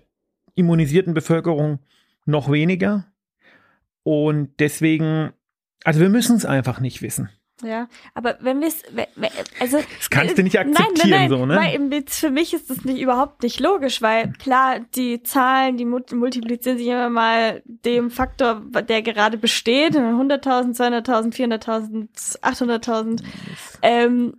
immunisierten 0.54 1.14
Bevölkerung 1.14 1.80
noch 2.24 2.50
weniger. 2.50 3.06
Und 4.02 4.58
deswegen, 4.58 5.30
also 5.84 6.00
wir 6.00 6.08
müssen 6.08 6.36
es 6.36 6.44
einfach 6.44 6.80
nicht 6.80 7.02
wissen. 7.02 7.30
Ja, 7.62 7.88
aber 8.14 8.38
wenn 8.40 8.60
wir 8.60 8.68
es, 8.68 8.82
also 9.60 9.78
das 9.98 10.10
kannst 10.10 10.38
du 10.38 10.42
nicht 10.42 10.58
akzeptieren, 10.58 10.94
nein, 10.96 11.10
nein, 11.10 11.20
nein, 11.20 11.28
so 11.28 11.46
ne? 11.46 11.56
Weil 11.56 12.04
für 12.08 12.30
mich 12.30 12.54
ist 12.54 12.70
das 12.70 12.84
nicht 12.84 13.00
überhaupt 13.00 13.42
nicht 13.42 13.60
logisch, 13.60 14.00
weil 14.00 14.32
klar 14.32 14.80
die 14.94 15.22
Zahlen, 15.22 15.76
die 15.76 15.84
multiplizieren 15.84 16.78
sich 16.78 16.86
immer 16.86 17.10
mal 17.10 17.62
dem 17.64 18.10
Faktor, 18.10 18.62
der 18.88 19.02
gerade 19.02 19.36
besteht, 19.36 19.94
100.000, 19.94 20.76
200.000, 20.76 21.34
400.000, 21.34 22.40
800.000. 22.40 23.22
Ähm, 23.82 24.34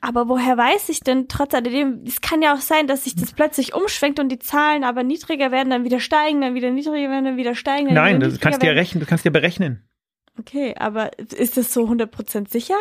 aber 0.00 0.28
woher 0.28 0.56
weiß 0.56 0.88
ich 0.90 1.00
denn 1.00 1.26
trotz 1.26 1.54
alledem, 1.54 2.04
es 2.06 2.20
kann 2.20 2.42
ja 2.42 2.54
auch 2.54 2.60
sein, 2.60 2.86
dass 2.86 3.04
sich 3.04 3.16
das 3.16 3.32
plötzlich 3.32 3.74
umschwenkt 3.74 4.20
und 4.20 4.28
die 4.28 4.38
Zahlen 4.38 4.84
aber 4.84 5.02
niedriger 5.02 5.50
werden, 5.50 5.70
dann 5.70 5.84
wieder 5.84 6.00
steigen, 6.00 6.40
dann 6.42 6.54
wieder 6.54 6.70
niedriger 6.70 7.10
werden, 7.10 7.24
dann 7.24 7.36
wieder 7.36 7.54
steigen. 7.54 7.86
Dann 7.86 7.94
Nein, 7.94 8.16
wieder 8.16 8.28
das 8.28 8.40
kannst 8.40 8.62
du 8.62 8.66
ja 8.66 8.72
rechnen, 8.72 9.00
du 9.00 9.06
kannst 9.06 9.24
ja 9.24 9.30
berechnen. 9.30 9.88
Okay, 10.38 10.74
aber 10.78 11.18
ist 11.18 11.56
das 11.56 11.72
so 11.72 11.84
100% 11.84 12.50
sicher? 12.50 12.76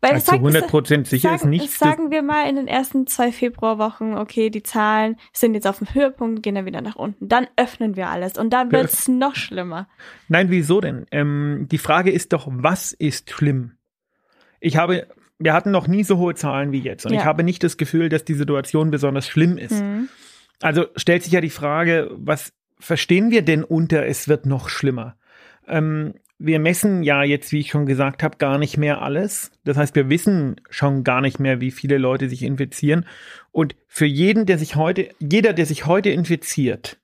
Weil 0.00 0.12
Also 0.14 0.32
100% 0.32 1.06
sicher 1.06 1.34
ist 1.34 1.40
sagen, 1.40 1.50
nichts. 1.50 1.78
Sagen 1.78 2.10
wir 2.10 2.22
mal 2.22 2.48
in 2.48 2.56
den 2.56 2.68
ersten 2.68 3.06
zwei 3.06 3.32
Februarwochen, 3.32 4.16
okay, 4.16 4.48
die 4.48 4.62
Zahlen 4.62 5.16
sind 5.32 5.54
jetzt 5.54 5.66
auf 5.66 5.78
dem 5.78 5.92
Höhepunkt, 5.92 6.42
gehen 6.42 6.54
dann 6.54 6.64
wieder 6.64 6.80
nach 6.80 6.96
unten. 6.96 7.28
Dann 7.28 7.48
öffnen 7.56 7.96
wir 7.96 8.08
alles 8.08 8.38
und 8.38 8.50
dann 8.50 8.72
Wir 8.72 8.80
wird 8.80 8.92
es 8.92 9.08
noch 9.08 9.34
schlimmer. 9.34 9.88
Nein, 10.28 10.50
wieso 10.50 10.80
denn? 10.80 11.04
Ähm, 11.10 11.66
die 11.70 11.78
Frage 11.78 12.10
ist 12.10 12.32
doch, 12.32 12.48
was 12.50 12.92
ist 12.92 13.30
schlimm? 13.30 13.72
Ich 14.58 14.76
habe, 14.78 15.06
wir 15.38 15.52
hatten 15.52 15.70
noch 15.70 15.86
nie 15.86 16.04
so 16.04 16.16
hohe 16.16 16.34
Zahlen 16.34 16.72
wie 16.72 16.80
jetzt 16.80 17.04
und 17.04 17.12
Ja. 17.12 17.20
ich 17.20 17.24
habe 17.26 17.42
nicht 17.42 17.62
das 17.62 17.76
Gefühl, 17.76 18.08
dass 18.08 18.24
die 18.24 18.34
Situation 18.34 18.90
besonders 18.90 19.28
schlimm 19.28 19.58
ist. 19.58 19.82
Mhm. 19.82 20.08
Also 20.62 20.86
stellt 20.96 21.24
sich 21.24 21.32
ja 21.32 21.42
die 21.42 21.50
Frage, 21.50 22.10
was 22.16 22.52
verstehen 22.78 23.30
wir 23.30 23.42
denn 23.42 23.64
unter, 23.64 24.06
es 24.06 24.28
wird 24.28 24.46
noch 24.46 24.70
schlimmer? 24.70 25.16
Ähm, 25.66 26.14
wir 26.40 26.58
messen 26.58 27.02
ja 27.02 27.22
jetzt, 27.22 27.52
wie 27.52 27.60
ich 27.60 27.70
schon 27.70 27.84
gesagt 27.84 28.22
habe, 28.22 28.38
gar 28.38 28.56
nicht 28.58 28.78
mehr 28.78 29.02
alles. 29.02 29.52
Das 29.64 29.76
heißt, 29.76 29.94
wir 29.94 30.08
wissen 30.08 30.60
schon 30.70 31.04
gar 31.04 31.20
nicht 31.20 31.38
mehr, 31.38 31.60
wie 31.60 31.70
viele 31.70 31.98
Leute 31.98 32.30
sich 32.30 32.42
infizieren. 32.42 33.06
Und 33.52 33.76
für 33.86 34.06
jeden, 34.06 34.46
der 34.46 34.58
sich 34.58 34.74
heute, 34.74 35.10
jeder, 35.18 35.52
der 35.52 35.66
sich 35.66 35.84
heute 35.84 36.08
infiziert, 36.08 36.98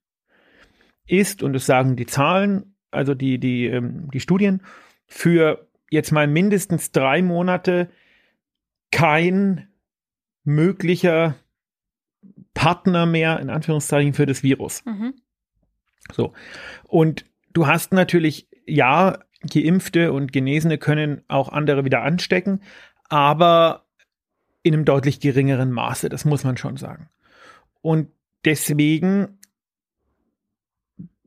ist, 1.06 1.42
und 1.42 1.52
das 1.52 1.66
sagen 1.66 1.96
die 1.96 2.06
Zahlen, 2.06 2.74
also 2.90 3.14
die, 3.14 3.38
die, 3.38 3.66
ähm, 3.66 4.08
die 4.10 4.20
Studien, 4.20 4.62
für 5.06 5.68
jetzt 5.90 6.12
mal 6.12 6.26
mindestens 6.26 6.90
drei 6.90 7.20
Monate 7.20 7.90
kein 8.90 9.68
möglicher 10.44 11.36
Partner 12.54 13.04
mehr, 13.04 13.38
in 13.38 13.50
Anführungszeichen, 13.50 14.14
für 14.14 14.24
das 14.24 14.42
Virus. 14.42 14.82
Mhm. 14.86 15.14
So. 16.10 16.32
Und 16.84 17.26
du 17.52 17.66
hast 17.66 17.92
natürlich, 17.92 18.48
ja, 18.64 19.18
Geimpfte 19.42 20.12
und 20.12 20.32
Genesene 20.32 20.78
können 20.78 21.22
auch 21.28 21.48
andere 21.50 21.84
wieder 21.84 22.02
anstecken, 22.02 22.62
aber 23.08 23.86
in 24.62 24.74
einem 24.74 24.84
deutlich 24.84 25.20
geringeren 25.20 25.70
Maße, 25.70 26.08
das 26.08 26.24
muss 26.24 26.44
man 26.44 26.56
schon 26.56 26.76
sagen. 26.76 27.08
Und 27.82 28.08
deswegen, 28.44 29.38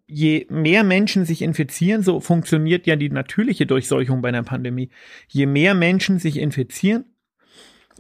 je 0.08 0.46
mehr 0.50 0.84
Menschen 0.84 1.26
sich 1.26 1.42
infizieren, 1.42 2.04
so 2.04 2.20
funktioniert 2.20 2.86
ja 2.88 2.96
die 2.96 3.10
natürliche 3.10 3.66
Durchseuchung 3.66 4.22
bei 4.22 4.30
einer 4.30 4.44
Pandemie. 4.44 4.90
Je 5.28 5.46
mehr 5.46 5.74
Menschen 5.74 6.20
sich 6.20 6.38
infizieren, 6.38 7.06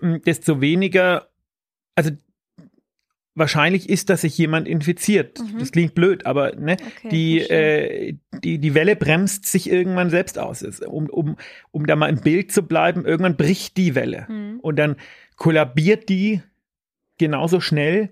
desto 0.01 0.59
weniger, 0.59 1.29
also 1.95 2.11
wahrscheinlich 3.35 3.89
ist, 3.89 4.09
dass 4.09 4.21
sich 4.21 4.37
jemand 4.37 4.67
infiziert. 4.67 5.39
Mhm. 5.39 5.59
Das 5.59 5.71
klingt 5.71 5.95
blöd, 5.95 6.25
aber 6.25 6.55
ne, 6.55 6.73
Okay, 6.73 7.09
die, 7.09 7.39
äh, 7.39 8.17
die, 8.43 8.59
die 8.59 8.73
Welle 8.73 8.95
bremst 8.95 9.45
sich 9.45 9.69
irgendwann 9.69 10.09
selbst 10.09 10.37
aus. 10.37 10.63
Um, 10.81 11.09
um, 11.09 11.37
um 11.71 11.85
da 11.85 11.95
mal 11.95 12.09
im 12.09 12.21
Bild 12.21 12.51
zu 12.51 12.63
bleiben, 12.63 13.05
irgendwann 13.05 13.37
bricht 13.37 13.77
die 13.77 13.95
Welle. 13.95 14.25
Mhm. 14.29 14.59
Und 14.59 14.77
dann 14.77 14.95
kollabiert 15.35 16.09
die 16.09 16.41
genauso 17.17 17.59
schnell, 17.61 18.09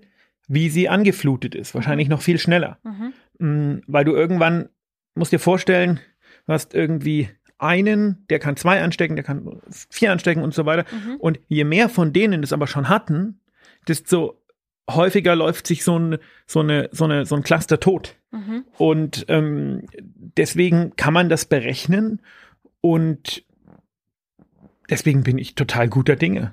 wie 0.48 0.70
sie 0.70 0.88
angeflutet 0.88 1.54
ist. 1.54 1.74
Wahrscheinlich 1.74 2.08
noch 2.08 2.22
viel 2.22 2.38
schneller. 2.38 2.78
Mhm. 2.82 3.12
Mm, 3.38 3.82
Weil 3.86 4.04
du 4.04 4.14
irgendwann, 4.14 4.68
musst 5.14 5.32
dir 5.32 5.38
vorstellen, 5.38 6.00
du 6.46 6.52
hast 6.52 6.74
irgendwie 6.74 7.28
einen, 7.58 8.24
der 8.30 8.38
kann 8.38 8.56
zwei 8.56 8.82
anstecken, 8.82 9.16
der 9.16 9.24
kann 9.24 9.60
vier 9.90 10.12
anstecken 10.12 10.42
und 10.42 10.54
so 10.54 10.64
weiter. 10.64 10.84
Mhm. 10.90 11.16
Und 11.16 11.40
je 11.48 11.64
mehr 11.64 11.88
von 11.88 12.12
denen 12.12 12.40
das 12.40 12.52
aber 12.52 12.66
schon 12.66 12.88
hatten, 12.88 13.40
desto 13.86 14.40
häufiger 14.88 15.36
läuft 15.36 15.66
sich 15.66 15.84
so 15.84 15.98
ein, 15.98 16.18
so 16.46 16.60
eine, 16.60 16.88
so 16.92 17.04
eine, 17.04 17.26
so 17.26 17.36
ein 17.36 17.42
Cluster 17.42 17.80
tot. 17.80 18.16
Mhm. 18.30 18.64
Und 18.76 19.26
ähm, 19.28 19.86
deswegen 20.00 20.96
kann 20.96 21.14
man 21.14 21.28
das 21.28 21.44
berechnen 21.44 22.20
und 22.80 23.44
deswegen 24.90 25.22
bin 25.22 25.38
ich 25.38 25.54
total 25.54 25.88
guter 25.88 26.16
Dinge. 26.16 26.52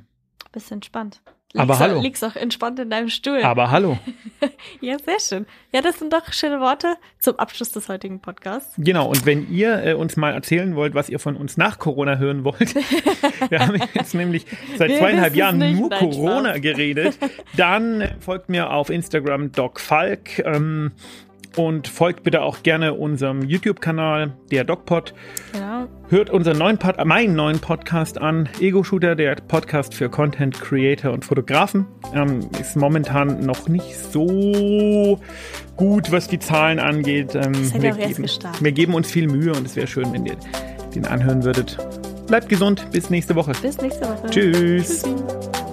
Bist 0.52 0.72
entspannt. 0.72 1.22
Aber 1.58 1.74
liegst 1.74 1.82
hallo. 1.82 1.98
Auch, 2.00 2.04
liegst 2.04 2.24
auch 2.24 2.36
entspannt 2.36 2.80
in 2.80 2.90
deinem 2.90 3.10
Stuhl. 3.10 3.42
Aber 3.44 3.72
hallo. 3.72 3.98
ja, 4.82 4.98
sehr 5.00 5.20
schön. 5.20 5.46
Ja, 5.74 5.82
das 5.82 6.00
sind 6.00 6.14
doch 6.14 6.32
schöne 6.34 6.60
Worte 6.60 6.96
zum 7.20 7.38
Abschluss 7.38 7.72
des 7.72 7.90
heutigen 7.90 8.20
Podcasts. 8.20 8.74
Genau, 8.78 9.08
und 9.10 9.26
wenn 9.26 9.52
ihr 9.52 9.84
äh, 9.84 9.94
uns 9.94 10.16
mal 10.18 10.34
erzählen 10.34 10.76
wollt, 10.76 10.96
was 10.96 11.10
ihr 11.10 11.20
von 11.20 11.36
uns 11.36 11.58
nach 11.58 11.80
Corona 11.80 12.18
hören 12.18 12.44
wollt, 12.44 12.76
wir 13.50 13.60
haben 13.60 13.82
jetzt 13.94 14.14
nämlich 14.14 14.46
seit 14.78 14.90
Wir 14.90 15.00
zweieinhalb 15.00 15.36
Jahren 15.36 15.58
nicht. 15.58 15.80
nur 15.80 15.90
Nein, 15.90 16.00
Corona 16.00 16.50
Spaß. 16.52 16.62
geredet, 16.62 17.18
dann 17.56 18.10
folgt 18.20 18.50
mir 18.50 18.72
auf 18.72 18.90
Instagram 18.90 19.52
Doc 19.52 19.80
Falk 19.80 20.40
ähm, 20.40 20.92
und 21.56 21.88
folgt 21.88 22.24
bitte 22.24 22.42
auch 22.42 22.64
gerne 22.64 22.94
unserem 22.94 23.42
YouTube-Kanal, 23.42 24.34
der 24.52 24.64
DocPod. 24.64 25.14
Genau. 25.54 25.88
Hört 26.10 26.30
unseren 26.30 26.58
neuen 26.58 26.78
Pod 26.78 26.98
äh, 26.98 27.06
meinen 27.06 27.36
neuen 27.36 27.60
Podcast 27.60 28.20
an, 28.20 28.50
Ego 28.60 28.84
Shooter, 28.84 29.16
der 29.16 29.36
Podcast 29.36 29.94
für 29.94 30.10
Content 30.10 30.60
Creator 30.60 31.12
und 31.12 31.26
Fotografen. 31.26 31.88
Ähm, 32.14 32.42
ist 32.60 32.76
momentan 32.76 33.46
noch 33.46 33.68
nicht 33.68 33.98
so 33.98 35.20
gut, 35.76 36.12
was 36.12 36.28
die 36.28 36.40
Zahlen 36.40 36.80
angeht. 36.80 37.36
Ähm, 37.36 37.54
seid 37.54 37.82
wir, 37.82 37.92
geben, 37.94 38.26
wir 38.60 38.72
geben 38.72 38.94
uns 38.94 39.10
viel 39.10 39.28
Mühe 39.28 39.52
und 39.52 39.66
es 39.66 39.76
wäre 39.76 39.88
schön, 39.88 40.12
wenn 40.14 40.26
ihr 40.26 40.38
den 40.94 41.06
anhören 41.06 41.44
würdet. 41.44 41.78
Bleibt 42.28 42.50
gesund, 42.50 42.88
bis 42.92 43.10
nächste 43.10 43.36
Woche. 43.36 43.54
Bis 43.62 43.78
nächste 43.80 44.06
Woche. 44.06 44.30
Tschüss. 44.30 45.04
Tschüssi. 45.04 45.65